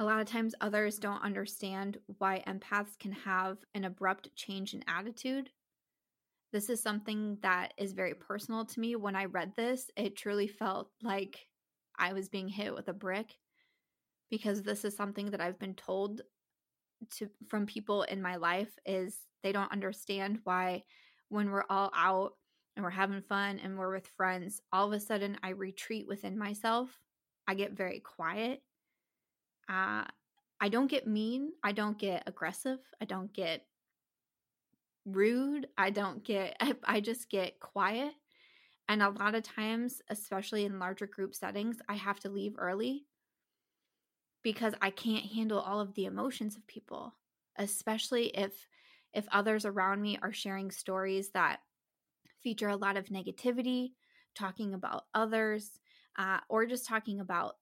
[0.01, 4.85] A lot of times, others don't understand why empaths can have an abrupt change in
[4.87, 5.51] attitude.
[6.53, 8.95] This is something that is very personal to me.
[8.95, 11.47] When I read this, it truly felt like
[11.99, 13.35] I was being hit with a brick
[14.31, 16.23] because this is something that I've been told
[17.17, 20.85] to from people in my life is they don't understand why
[21.29, 22.33] when we're all out
[22.77, 26.39] and we're having fun and we're with friends, all of a sudden I retreat within
[26.39, 26.89] myself.
[27.49, 28.63] I get very quiet.
[29.69, 30.05] Uh,
[30.61, 31.53] I don't get mean.
[31.63, 32.79] I don't get aggressive.
[33.01, 33.65] I don't get
[35.05, 35.69] rude.
[35.77, 38.13] I don't get, I, just get quiet.
[38.89, 43.05] And a lot of times, especially in larger group settings, I have to leave early
[44.43, 47.15] because I can't handle all of the emotions of people,
[47.57, 48.53] especially if
[49.15, 51.61] if others around me are sharing stories that
[52.43, 53.93] feature a lot of negativity,
[54.35, 55.81] talking about others,
[56.17, 57.57] uh, or just talking about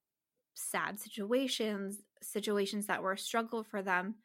[0.57, 4.17] sad situations, situations that were a struggle for them.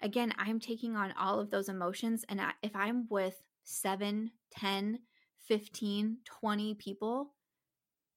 [0.00, 2.24] Again, I'm taking on all of those emotions.
[2.28, 4.98] And if I'm with 7, 10,
[5.46, 7.34] 15, 20 people,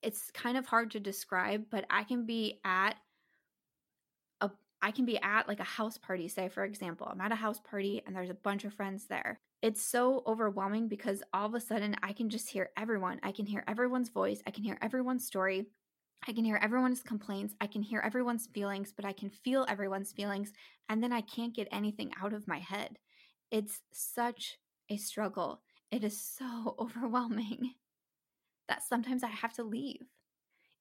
[0.01, 2.95] it's kind of hard to describe, but I can be at
[4.41, 7.07] a I can be at like a house party, say for example.
[7.09, 10.87] I'm at a house party and there's a bunch of friends there it's so overwhelming
[10.87, 13.19] because all of a sudden I can just hear everyone.
[13.23, 14.41] I can hear everyone's voice.
[14.45, 15.65] I can hear everyone's story.
[16.25, 17.55] I can hear everyone's complaints.
[17.59, 20.51] I can hear everyone's feelings, but I can feel everyone's feelings.
[20.89, 22.97] And then I can't get anything out of my head.
[23.51, 24.57] It's such
[24.89, 25.61] a struggle.
[25.91, 27.75] It is so overwhelming
[28.67, 30.05] that sometimes I have to leave,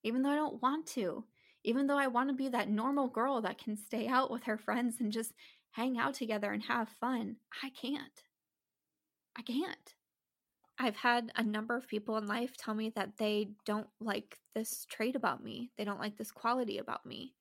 [0.03, 1.23] even though I don't want to,
[1.63, 4.57] even though I want to be that normal girl that can stay out with her
[4.57, 5.33] friends and just
[5.71, 7.37] hang out together and have fun.
[7.63, 8.23] I can't.
[9.37, 9.93] I can't.
[10.79, 14.85] I've had a number of people in life tell me that they don't like this
[14.89, 15.71] trait about me.
[15.77, 17.33] They don't like this quality about me.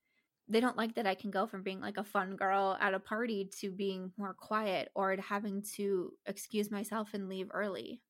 [0.49, 3.01] They don't like that I can go from being like a fun girl at a
[3.01, 8.01] party to being more quiet or to having to excuse myself and leave early.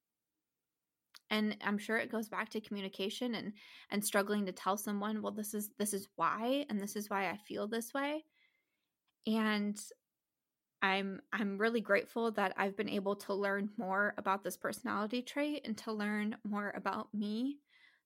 [1.30, 3.52] And I'm sure it goes back to communication and
[3.90, 7.30] and struggling to tell someone, well this is this is why and this is why
[7.30, 8.24] I feel this way.
[9.26, 9.76] And
[10.86, 15.62] I'm I'm really grateful that I've been able to learn more about this personality trait
[15.64, 17.58] and to learn more about me.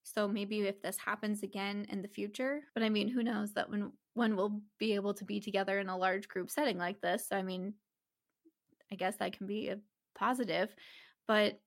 [0.02, 3.68] So maybe if this happens again in the future, but I mean, who knows that
[3.68, 7.26] when when we'll be able to be together in a large group setting like this.
[7.30, 7.74] I mean,
[8.90, 9.78] I guess that can be a
[10.14, 10.74] positive,
[11.28, 11.60] but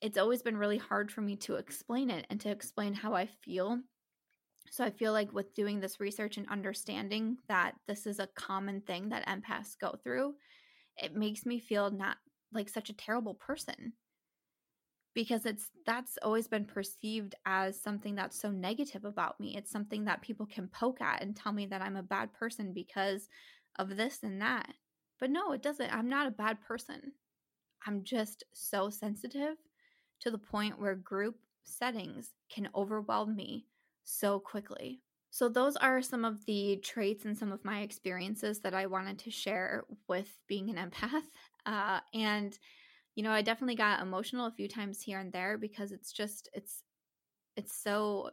[0.00, 3.26] it's always been really hard for me to explain it and to explain how I
[3.42, 3.80] feel
[4.74, 8.80] so I feel like with doing this research and understanding that this is a common
[8.80, 10.34] thing that empaths go through,
[10.96, 12.16] it makes me feel not
[12.52, 13.92] like such a terrible person.
[15.14, 19.56] Because it's that's always been perceived as something that's so negative about me.
[19.56, 22.72] It's something that people can poke at and tell me that I'm a bad person
[22.72, 23.28] because
[23.78, 24.74] of this and that.
[25.20, 25.94] But no, it doesn't.
[25.94, 27.12] I'm not a bad person.
[27.86, 29.54] I'm just so sensitive
[30.22, 33.66] to the point where group settings can overwhelm me
[34.04, 35.02] so quickly.
[35.30, 39.18] So, those are some of the traits and some of my experiences that I wanted
[39.20, 41.24] to share with being an empath.
[41.66, 42.58] Uh, and,
[43.14, 46.48] you know, I definitely got emotional a few times here and there because it's just,
[46.54, 46.84] it's,
[47.56, 48.30] it's so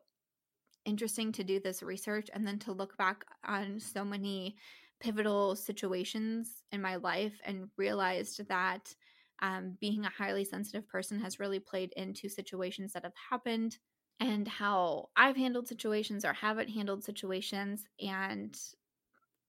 [0.86, 4.58] interesting to do this research and then to look back on so many
[5.00, 8.96] pivotal situations in my life and realized that
[9.42, 13.78] um, being a highly sensitive person has really played into situations that have happened
[14.22, 17.86] and how I've handled situations or haven't handled situations.
[18.02, 18.58] And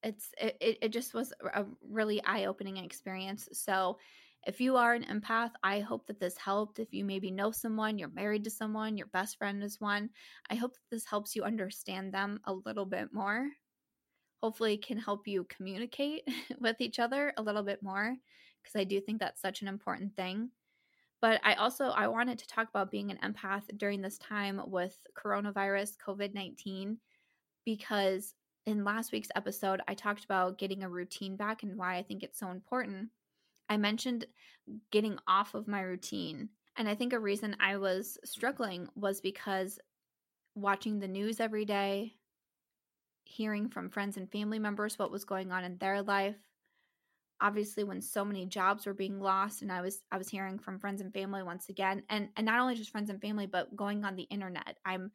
[0.02, 3.48] it's it, it just was a really eye-opening experience.
[3.52, 3.98] So
[4.46, 6.80] if you are an empath, I hope that this helped.
[6.80, 10.10] If you maybe know someone, you're married to someone, your best friend is one,
[10.50, 13.50] I hope that this helps you understand them a little bit more.
[14.42, 16.28] Hopefully, can help you communicate
[16.60, 18.16] with each other a little bit more
[18.62, 20.50] because I do think that's such an important thing.
[21.22, 24.98] But I also I wanted to talk about being an empath during this time with
[25.16, 26.96] coronavirus, COVID-19
[27.64, 28.34] because
[28.66, 32.22] in last week's episode I talked about getting a routine back and why I think
[32.22, 33.08] it's so important.
[33.68, 34.26] I mentioned
[34.90, 36.48] getting off of my routine.
[36.76, 39.78] And I think a reason I was struggling was because
[40.54, 42.14] watching the news every day,
[43.24, 46.36] hearing from friends and family members what was going on in their life,
[47.42, 50.78] obviously when so many jobs were being lost and i was i was hearing from
[50.78, 54.04] friends and family once again and and not only just friends and family but going
[54.04, 55.10] on the internet i'm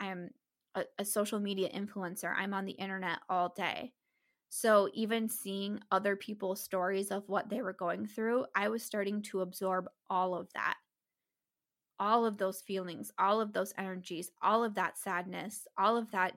[0.00, 0.30] i'm
[0.74, 3.92] a, a social media influencer i'm on the internet all day
[4.50, 9.22] So, even seeing other people's stories of what they were going through, I was starting
[9.30, 10.76] to absorb all of that.
[11.98, 16.34] All of those feelings, all of those energies, all of that sadness, all of that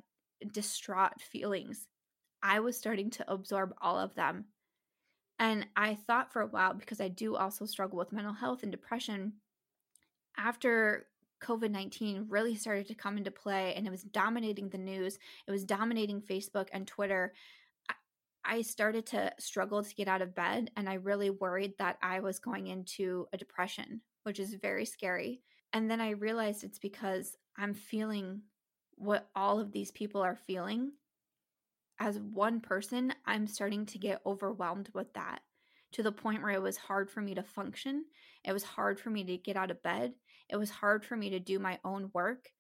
[0.51, 1.87] distraught feelings.
[2.43, 4.45] I was starting to absorb all of them.
[5.39, 8.71] And I thought for a while, because I do also struggle with mental health and
[8.71, 9.33] depression,
[10.37, 11.07] after
[11.41, 15.51] COVID 19 really started to come into play and it was dominating the news, it
[15.51, 17.33] was dominating Facebook and Twitter.
[18.45, 22.19] I started to struggle to get out of bed, and I really worried that I
[22.19, 25.41] was going into a depression, which is very scary.
[25.73, 28.41] And then I realized it's because I'm feeling
[28.97, 30.91] what all of these people are feeling.
[31.99, 35.41] As one person, I'm starting to get overwhelmed with that
[35.93, 38.05] to the point where it was hard for me to function.
[38.43, 40.13] It was hard for me to get out of bed.
[40.49, 42.51] It was hard for me to do my own work.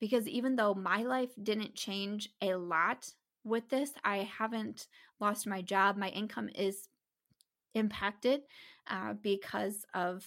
[0.00, 3.12] Because even though my life didn't change a lot
[3.44, 3.92] with this.
[4.04, 4.86] I haven't
[5.20, 5.96] lost my job.
[5.96, 6.88] My income is
[7.74, 8.42] impacted
[8.88, 10.26] uh, because of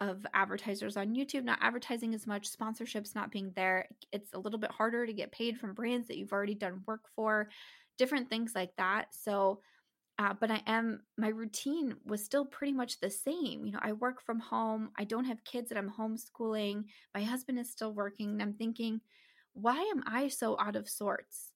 [0.00, 3.88] of advertisers on YouTube not advertising as much, sponsorships not being there.
[4.12, 7.02] It's a little bit harder to get paid from brands that you've already done work
[7.14, 7.48] for,
[7.96, 9.06] different things like that.
[9.12, 9.60] So,
[10.18, 13.64] uh, but I am, my routine was still pretty much the same.
[13.64, 16.84] You know, I work from home, I don't have kids that I'm homeschooling,
[17.14, 18.30] my husband is still working.
[18.30, 19.00] And I'm thinking,
[19.54, 21.52] why am I so out of sorts?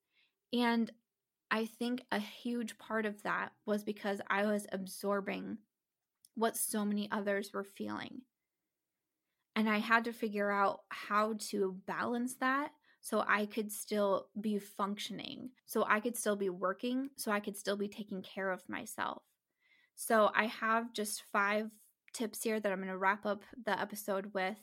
[0.52, 0.90] And
[1.50, 5.58] I think a huge part of that was because I was absorbing
[6.38, 8.22] what so many others were feeling.
[9.56, 12.70] And I had to figure out how to balance that
[13.00, 17.56] so I could still be functioning, so I could still be working, so I could
[17.56, 19.22] still be taking care of myself.
[19.96, 21.70] So I have just five
[22.12, 24.58] tips here that I'm going to wrap up the episode with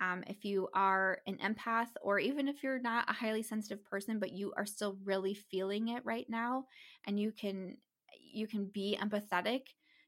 [0.00, 4.18] um, if you are an empath, or even if you're not a highly sensitive person,
[4.18, 6.66] but you are still really feeling it right now,
[7.06, 7.76] and you can
[8.32, 9.62] you can be empathetic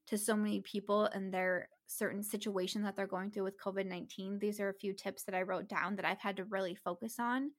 [0.09, 4.39] to so many people and their certain situation that they're going through with COVID 19.
[4.39, 7.17] These are a few tips that I wrote down that I've had to really focus
[7.19, 7.51] on.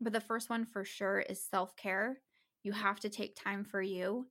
[0.00, 2.20] But the first one for sure is self care.
[2.62, 4.26] You have to take time for you.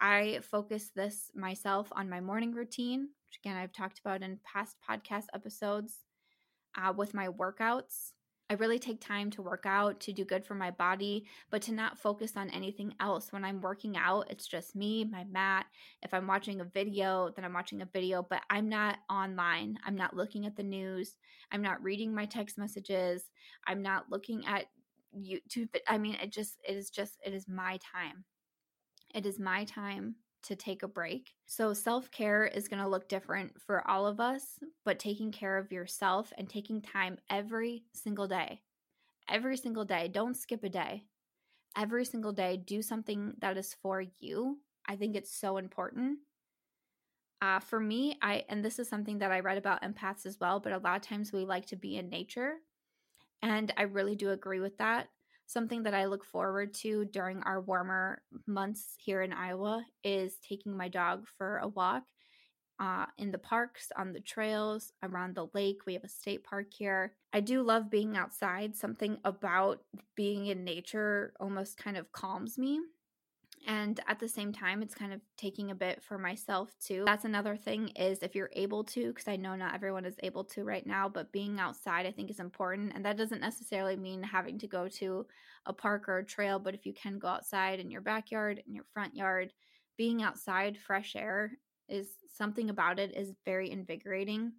[0.00, 4.76] I focus this myself on my morning routine, which again I've talked about in past
[4.88, 5.98] podcast episodes
[6.76, 8.12] uh, with my workouts.
[8.50, 11.72] I really take time to work out, to do good for my body, but to
[11.72, 13.30] not focus on anything else.
[13.30, 15.66] When I'm working out, it's just me, my mat.
[16.02, 19.78] If I'm watching a video, then I'm watching a video, but I'm not online.
[19.84, 21.18] I'm not looking at the news.
[21.52, 23.24] I'm not reading my text messages.
[23.66, 24.64] I'm not looking at
[25.14, 25.68] YouTube.
[25.86, 28.24] I mean, it just, it is just, it is my time.
[29.14, 30.14] It is my time
[30.44, 31.34] to take a break.
[31.46, 35.58] So, self care is going to look different for all of us, but taking care
[35.58, 38.60] of yourself and taking time every single day,
[39.28, 41.04] every single day, don't skip a day.
[41.76, 44.58] Every single day, do something that is for you.
[44.86, 46.18] I think it's so important.
[47.40, 50.58] Uh, for me, I and this is something that I read about empaths as well,
[50.60, 52.54] but a lot of times we like to be in nature.
[53.42, 55.08] And I really do agree with that
[55.48, 60.76] something that I look forward to during our warmer months here in Iowa is taking
[60.76, 62.04] my dog for a walk
[62.78, 65.78] uh, in the parks, on the trails, around the lake.
[65.86, 67.14] We have a state park here.
[67.32, 68.76] I do love being outside.
[68.76, 69.80] Something about
[70.14, 72.80] being in nature almost kind of calms me
[73.68, 77.04] and at the same time it's kind of taking a bit for myself too.
[77.06, 80.42] That's another thing is if you're able to because i know not everyone is able
[80.44, 82.92] to right now but being outside i think is important.
[82.94, 85.26] And that doesn't necessarily mean having to go to
[85.66, 88.74] a park or a trail but if you can go outside in your backyard in
[88.74, 89.52] your front yard
[89.96, 91.52] being outside fresh air
[91.88, 94.52] is something about it is very invigorating.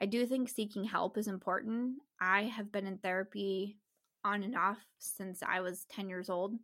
[0.00, 1.98] I do think seeking help is important.
[2.20, 3.78] I have been in therapy
[4.24, 6.54] on and off since i was 10 years old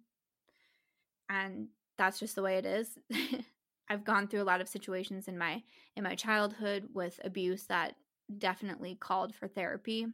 [1.30, 2.98] and that's just the way it is.
[3.88, 5.62] I've gone through a lot of situations in my
[5.96, 7.94] in my childhood with abuse that
[8.38, 10.06] definitely called for therapy.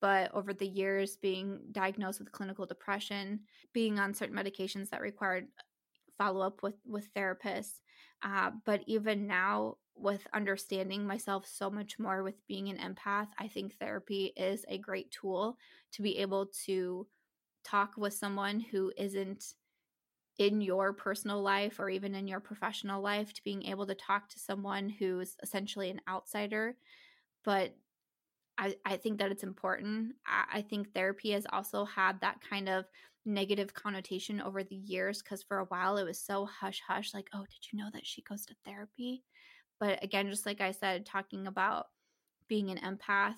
[0.00, 3.40] But over the years, being diagnosed with clinical depression,
[3.72, 5.46] being on certain medications that required
[6.18, 7.80] follow up with with therapists,
[8.22, 13.48] uh, but even now with understanding myself so much more with being an empath, I
[13.48, 15.56] think therapy is a great tool
[15.92, 17.06] to be able to
[17.64, 19.54] talk with someone who isn't
[20.38, 24.28] in your personal life or even in your professional life to being able to talk
[24.28, 26.76] to someone who's essentially an outsider.
[27.44, 27.76] But
[28.58, 30.14] I, I think that it's important.
[30.26, 32.84] I, I think therapy has also had that kind of
[33.26, 37.28] negative connotation over the years because for a while it was so hush hush, like,
[37.34, 39.24] oh, did you know that she goes to therapy?
[39.80, 41.86] But again, just like I said, talking about
[42.48, 43.36] being an empath,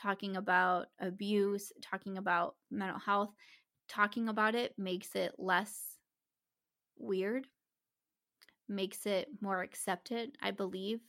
[0.00, 3.30] talking about abuse, talking about mental health,
[3.88, 5.93] talking about it makes it less
[6.98, 7.46] weird,
[8.68, 11.00] makes it more accepted, I believe.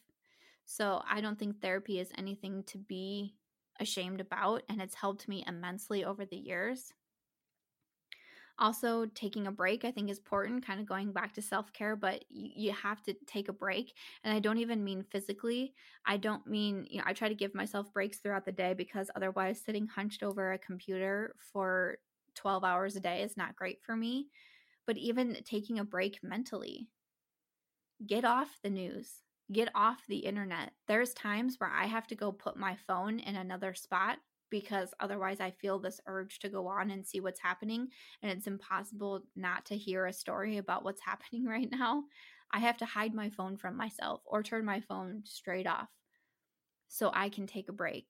[0.65, 3.35] So I don't think therapy is anything to be
[3.79, 6.93] ashamed about, and it's helped me immensely over the years.
[8.57, 11.97] Also, taking a break, I think, is important, kind of going back to self care,
[11.97, 13.93] but you, you, have to take a break.
[14.23, 15.73] And I don't even mean physically.
[16.05, 19.11] I don't mean, you know, I try to give myself breaks throughout the day because
[19.13, 21.97] otherwise, sitting hunched over a computer for
[22.35, 24.29] 12 hours a day is not great for me.
[24.87, 26.87] But even taking a break mentally,
[28.05, 29.21] get off the news,
[29.51, 30.71] get off the internet.
[30.87, 34.17] There's times where I have to go put my phone in another spot
[34.49, 37.87] because otherwise I feel this urge to go on and see what's happening.
[38.21, 42.03] And it's impossible not to hear a story about what's happening right now.
[42.51, 45.89] I have to hide my phone from myself or turn my phone straight off
[46.87, 48.05] so I can take a break.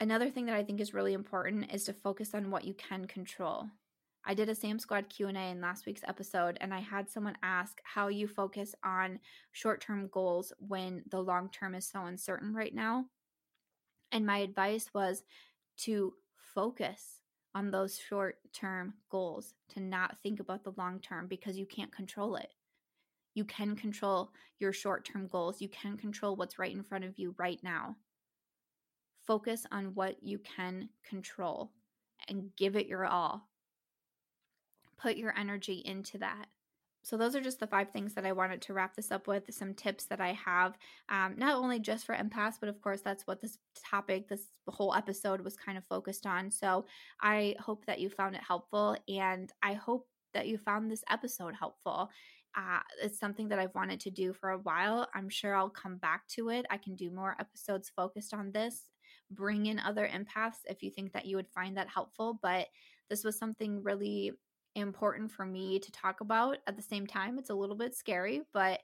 [0.00, 3.06] Another thing that I think is really important is to focus on what you can
[3.06, 3.68] control.
[4.24, 7.80] I did a Sam Squad Q&A in last week's episode and I had someone ask
[7.82, 9.18] how you focus on
[9.50, 13.06] short-term goals when the long term is so uncertain right now.
[14.12, 15.24] And my advice was
[15.78, 17.20] to focus
[17.54, 21.92] on those short term goals, to not think about the long term because you can't
[21.92, 22.52] control it.
[23.34, 27.18] You can control your short term goals, you can control what's right in front of
[27.18, 27.96] you right now.
[29.26, 31.72] Focus on what you can control
[32.28, 33.48] and give it your all.
[35.02, 36.46] Put your energy into that.
[37.04, 39.52] So, those are just the five things that I wanted to wrap this up with.
[39.52, 40.78] Some tips that I have,
[41.08, 43.58] um, not only just for empaths, but of course, that's what this
[43.90, 46.50] topic, this whole episode was kind of focused on.
[46.50, 46.86] So,
[47.20, 51.54] I hope that you found it helpful, and I hope that you found this episode
[51.54, 52.08] helpful.
[52.56, 55.08] Uh, it's something that I've wanted to do for a while.
[55.14, 56.66] I'm sure I'll come back to it.
[56.70, 58.90] I can do more episodes focused on this,
[59.30, 62.38] bring in other empaths if you think that you would find that helpful.
[62.42, 62.68] But
[63.08, 64.32] this was something really
[64.74, 66.58] important for me to talk about.
[66.66, 68.80] At the same time, it's a little bit scary, but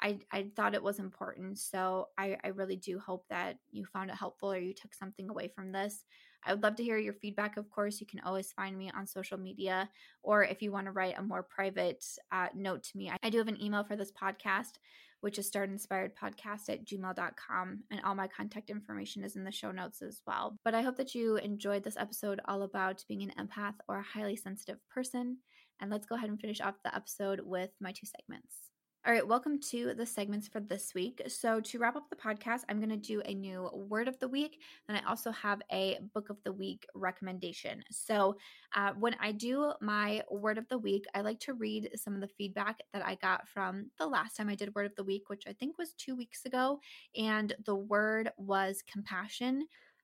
[0.00, 1.58] I, I thought it was important.
[1.58, 5.28] So I, I really do hope that you found it helpful or you took something
[5.28, 6.04] away from this.
[6.44, 7.56] I would love to hear your feedback.
[7.56, 9.88] Of course, you can always find me on social media,
[10.22, 13.38] or if you want to write a more private uh, note to me, I, do
[13.38, 14.78] have an email for this podcast,
[15.20, 17.80] which is startinspiredpodcast at gmail.com.
[17.90, 20.58] And all my contact information is in the show notes as well.
[20.64, 24.02] But I hope that you enjoyed this episode all about being an empath or a
[24.02, 25.38] highly sensitive person.
[25.80, 28.70] And let's go ahead and finish off the episode with my two segments.
[29.06, 31.22] All right, welcome to the segments for this week.
[31.26, 34.28] So, to wrap up the podcast, I'm going to do a new word of the
[34.28, 34.60] week.
[34.88, 37.82] And I also have a book of the week recommendation.
[37.90, 38.36] So,
[38.76, 42.20] uh, when I do my word of the week, I like to read some of
[42.20, 45.30] the feedback that I got from the last time I did word of the week,
[45.30, 46.78] which I think was two weeks ago.
[47.16, 49.62] And the word was compassion.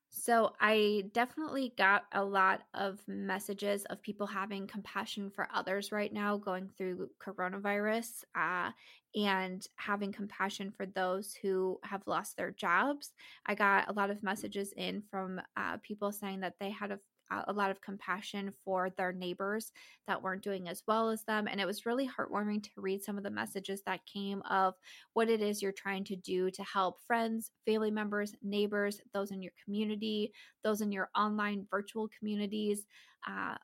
[0.09, 6.13] So I definitely got a lot of messages of people having compassion for others right
[6.13, 8.71] now going through coronavirus uh,
[9.15, 13.13] and having compassion for those who have lost their jobs.
[13.47, 16.99] I got a lot of messages in from uh, people saying that they had a
[17.31, 19.73] a lot of compassion for their neighbors
[20.07, 21.49] that weren't doing as well as them.
[21.49, 24.75] And it was really heartwarming to read some of the messages that came of
[25.13, 29.43] what it is you're trying to do to help friends, family members, neighbors, those in
[29.43, 32.87] your community, those in your online virtual communities,
[33.29, 33.57] uh,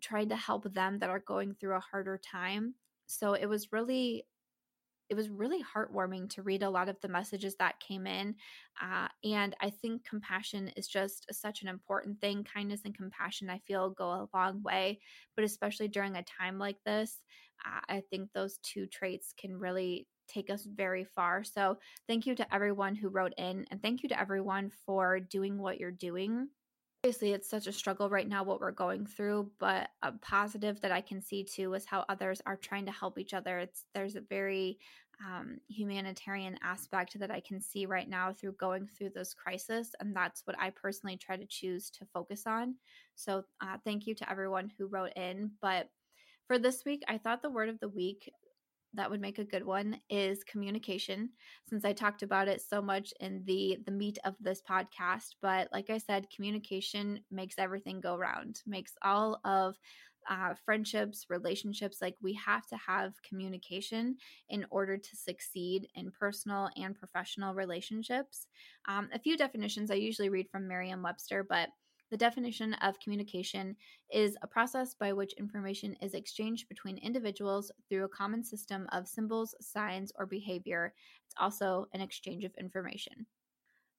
[0.00, 2.74] trying to help them that are going through a harder time.
[3.06, 4.24] So it was really
[5.10, 8.36] it was really heartwarming to read a lot of the messages that came in.
[8.80, 12.44] Uh, and I think compassion is just such an important thing.
[12.44, 15.00] Kindness and compassion, I feel, go a long way.
[15.36, 17.20] But especially during a time like this,
[17.66, 21.42] uh, I think those two traits can really take us very far.
[21.44, 25.58] So, thank you to everyone who wrote in, and thank you to everyone for doing
[25.58, 26.48] what you're doing
[27.02, 30.92] obviously it's such a struggle right now what we're going through but a positive that
[30.92, 33.58] i can see too is how others are trying to help each other.
[33.58, 34.78] It's there's a very
[35.24, 40.14] um, humanitarian aspect that i can see right now through going through this crisis and
[40.14, 42.74] that's what i personally try to choose to focus on.
[43.14, 45.88] So uh, thank you to everyone who wrote in but
[46.48, 48.30] for this week i thought the word of the week
[48.94, 51.30] that would make a good one is communication
[51.68, 55.68] since i talked about it so much in the the meat of this podcast but
[55.72, 59.76] like i said communication makes everything go round makes all of
[60.28, 64.16] uh, friendships relationships like we have to have communication
[64.50, 68.46] in order to succeed in personal and professional relationships.
[68.86, 71.70] Um, a few definitions i usually read from merriam-webster but
[72.10, 73.76] the definition of communication
[74.10, 79.08] is a process by which information is exchanged between individuals through a common system of
[79.08, 80.94] symbols, signs, or behavior.
[81.24, 83.26] It's also an exchange of information.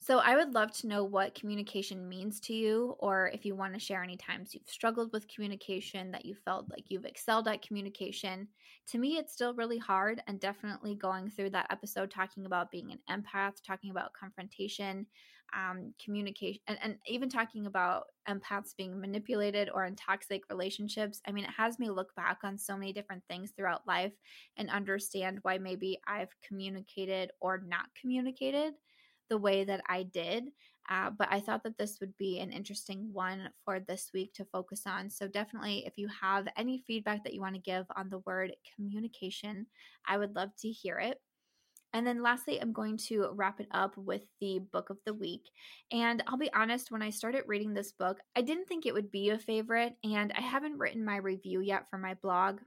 [0.04, 3.74] So, I would love to know what communication means to you, or if you want
[3.76, 7.62] to share any times you've struggled with communication, that you felt like you've excelled at
[7.62, 8.50] communication.
[8.88, 12.92] To me, it's still really hard, and definitely going through that episode talking about being
[12.92, 15.06] an empath, talking about confrontation,
[15.54, 21.22] um, communication, and, and even talking about empaths being manipulated or in toxic relationships.
[21.28, 24.14] I mean, it has me look back on so many different things throughout life
[24.58, 28.74] and understand why maybe I've communicated or not communicated
[29.30, 30.46] the way that I did.
[30.90, 34.46] Uh, but I thought that this would be an interesting one for this week to
[34.46, 35.10] focus on.
[35.10, 38.54] So, definitely, if you have any feedback that you want to give on the word
[38.76, 39.68] communication,
[40.06, 41.22] I would love to hear it.
[41.94, 45.50] And then lastly, I'm going to wrap it up with the book of the week.
[45.92, 49.12] And I'll be honest, when I started reading this book, I didn't think it would
[49.12, 52.60] be a favorite, and I haven't written my review yet for my blog.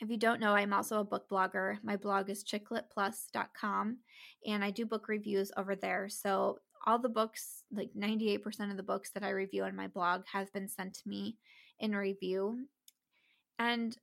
[0.00, 1.78] If you don't know, I'm also a book blogger.
[1.82, 3.98] My blog is chicklitplus.com
[4.46, 6.08] and I do book reviews over there.
[6.10, 10.22] So all the books, like 98% of the books that I review on my blog
[10.32, 11.38] have been sent to me
[11.80, 12.66] in review.
[13.58, 13.96] And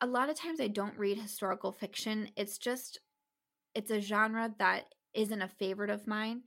[0.00, 2.30] a lot of times I don't read historical fiction.
[2.36, 2.98] It's just
[3.76, 6.42] it's a genre that isn't a favorite of mine.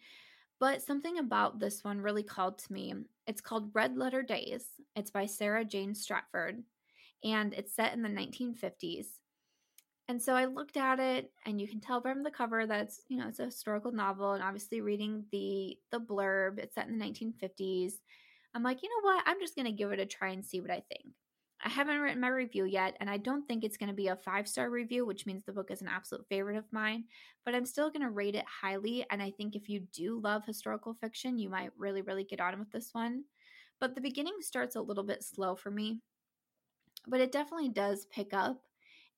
[0.59, 2.93] But something about this one really called to me.
[3.27, 4.65] It's called Red Letter Days.
[4.95, 6.63] It's by Sarah Jane Stratford
[7.23, 9.05] and it's set in the 1950s.
[10.07, 13.01] And so I looked at it, and you can tell from the cover that it's
[13.09, 16.97] you know it's a historical novel, and obviously reading the the blurb, it's set in
[16.97, 17.93] the 1950s.
[18.55, 19.23] I'm like, you know what?
[19.27, 21.13] I'm just gonna give it a try and see what I think.
[21.63, 24.15] I haven't written my review yet, and I don't think it's going to be a
[24.15, 27.03] five star review, which means the book is an absolute favorite of mine,
[27.43, 29.05] but I'm still going to rate it highly.
[29.11, 32.57] And I think if you do love historical fiction, you might really, really get on
[32.59, 33.23] with this one.
[33.79, 35.99] But the beginning starts a little bit slow for me
[37.07, 38.61] but it definitely does pick up.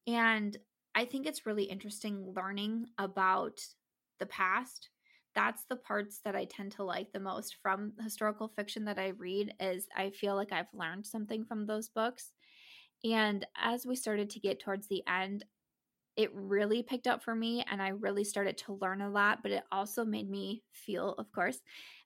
[0.07, 0.57] And
[0.95, 3.59] I think it's really interesting learning about
[4.19, 4.89] the past.
[5.35, 9.09] That's the parts that I tend to like the most from historical fiction that I
[9.09, 12.31] read is I feel like I've learned something from those books.
[13.03, 15.45] And as we started to get towards the end,
[16.17, 19.51] it really picked up for me and I really started to learn a lot, but
[19.51, 21.59] it also made me feel, of course,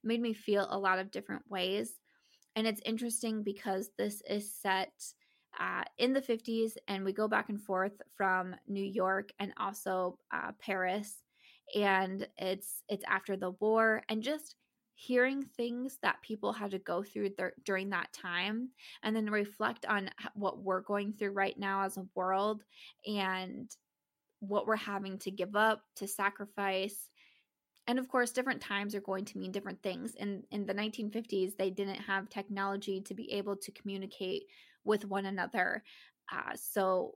[0.04, 2.00] made me feel a lot of different ways.
[2.56, 4.94] And it's interesting because this is set
[5.60, 10.20] uh, in the 50s, and we go back and forth from New York and also
[10.34, 11.24] uh, Paris,
[11.74, 14.56] and it's it's after the war, and just
[14.96, 18.70] hearing things that people had to go through th- during that time,
[19.04, 22.64] and then reflect on what we're going through right now as a world,
[23.06, 23.70] and
[24.40, 27.10] what we're having to give up to sacrifice
[27.88, 31.56] and of course different times are going to mean different things in in the 1950s
[31.58, 34.44] they didn't have technology to be able to communicate
[34.84, 35.84] with one another.
[36.32, 37.16] Uh, so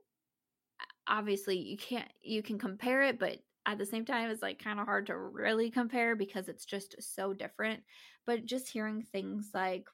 [1.06, 3.38] obviously you can't you can compare it, but
[3.72, 6.96] at the same time it's like kind of hard to really compare because it's just
[7.00, 7.82] so different.
[8.26, 9.86] But just hearing things like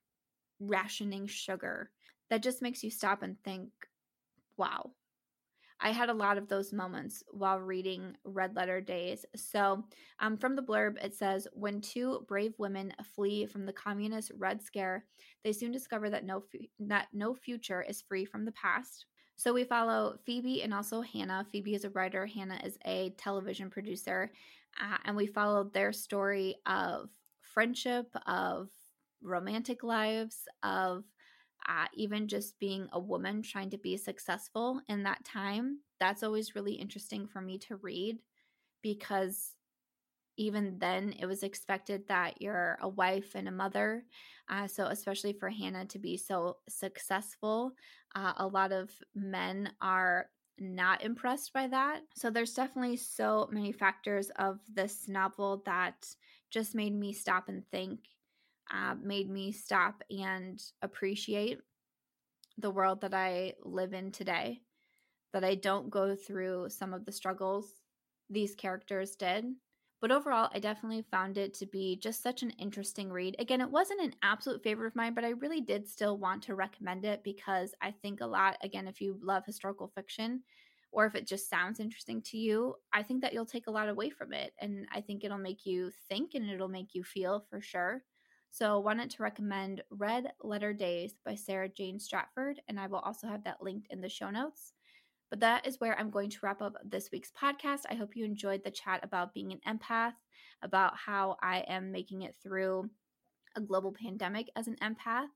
[0.61, 1.91] rationing sugar
[2.31, 3.71] that just makes you stop and think,
[4.57, 4.91] wow,
[5.79, 9.27] I had a lot of those moments while reading Red Letter Days.
[9.35, 9.85] So,
[10.21, 14.63] um, from the blurb, it says When two brave women flee from the communist Red
[14.63, 15.05] Scare,
[15.45, 19.05] they soon discover that no, fu- that no future is free from the past.
[19.37, 21.47] So, we follow Phoebe and also Hannah.
[21.51, 24.33] Phoebe is a writer, Hannah is a television producer.
[24.81, 27.11] Uh, and we follow their story of
[27.41, 28.69] friendship, of
[29.23, 31.05] romantic lives, of
[31.69, 36.55] uh, even just being a woman trying to be successful in that time, that's always
[36.55, 38.19] really interesting for me to read
[38.83, 39.56] because
[40.37, 44.05] even then it was expected that you're a wife and a mother.
[44.49, 47.73] Uh, so, especially for Hannah to be so successful,
[48.15, 50.27] uh, a lot of men are
[50.59, 52.01] not impressed by that.
[52.15, 56.07] So, there's definitely so many factors of this novel that
[56.51, 58.01] just made me stop and think
[58.71, 61.61] uh, made me stop and appreciate
[62.59, 64.63] the world that I live in today,
[65.33, 67.67] that I don't go through some of the struggles
[68.29, 69.45] these characters did.
[70.01, 73.35] But overall, I definitely found it to be just such an interesting read.
[73.39, 76.55] Again, it wasn't an absolute favorite of mine, but I really did still want to
[76.55, 80.45] recommend it because I think a lot, again, if you love historical fiction
[80.93, 83.89] or if it just sounds interesting to you, I think that you'll take a lot
[83.89, 84.55] away from it.
[84.59, 88.05] And I think it'll make you think and it'll make you feel for sure.
[88.51, 93.01] So, I wanted to recommend Red Letter Days by Sarah Jane Stratford, and I will
[93.01, 94.76] also have that linked in the show notes.
[95.31, 97.81] But that is where I'm going to wrap up this week's podcast.
[97.91, 100.15] I hope you enjoyed the chat about being an empath,
[100.63, 102.91] about how I am making it through
[103.57, 105.29] a global pandemic as an empath,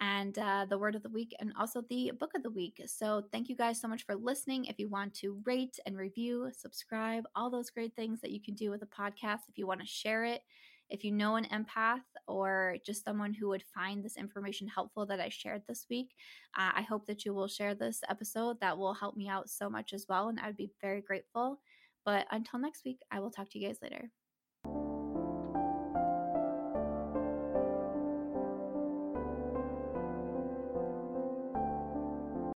[0.00, 2.80] and uh, the word of the week, and also the book of the week.
[2.86, 4.66] So, thank you guys so much for listening.
[4.66, 8.54] If you want to rate and review, subscribe, all those great things that you can
[8.54, 10.42] do with a podcast, if you want to share it,
[10.90, 15.20] If you know an empath or just someone who would find this information helpful that
[15.20, 16.14] I shared this week,
[16.56, 18.60] uh, I hope that you will share this episode.
[18.60, 21.60] That will help me out so much as well, and I would be very grateful.
[22.04, 24.10] But until next week, I will talk to you guys later.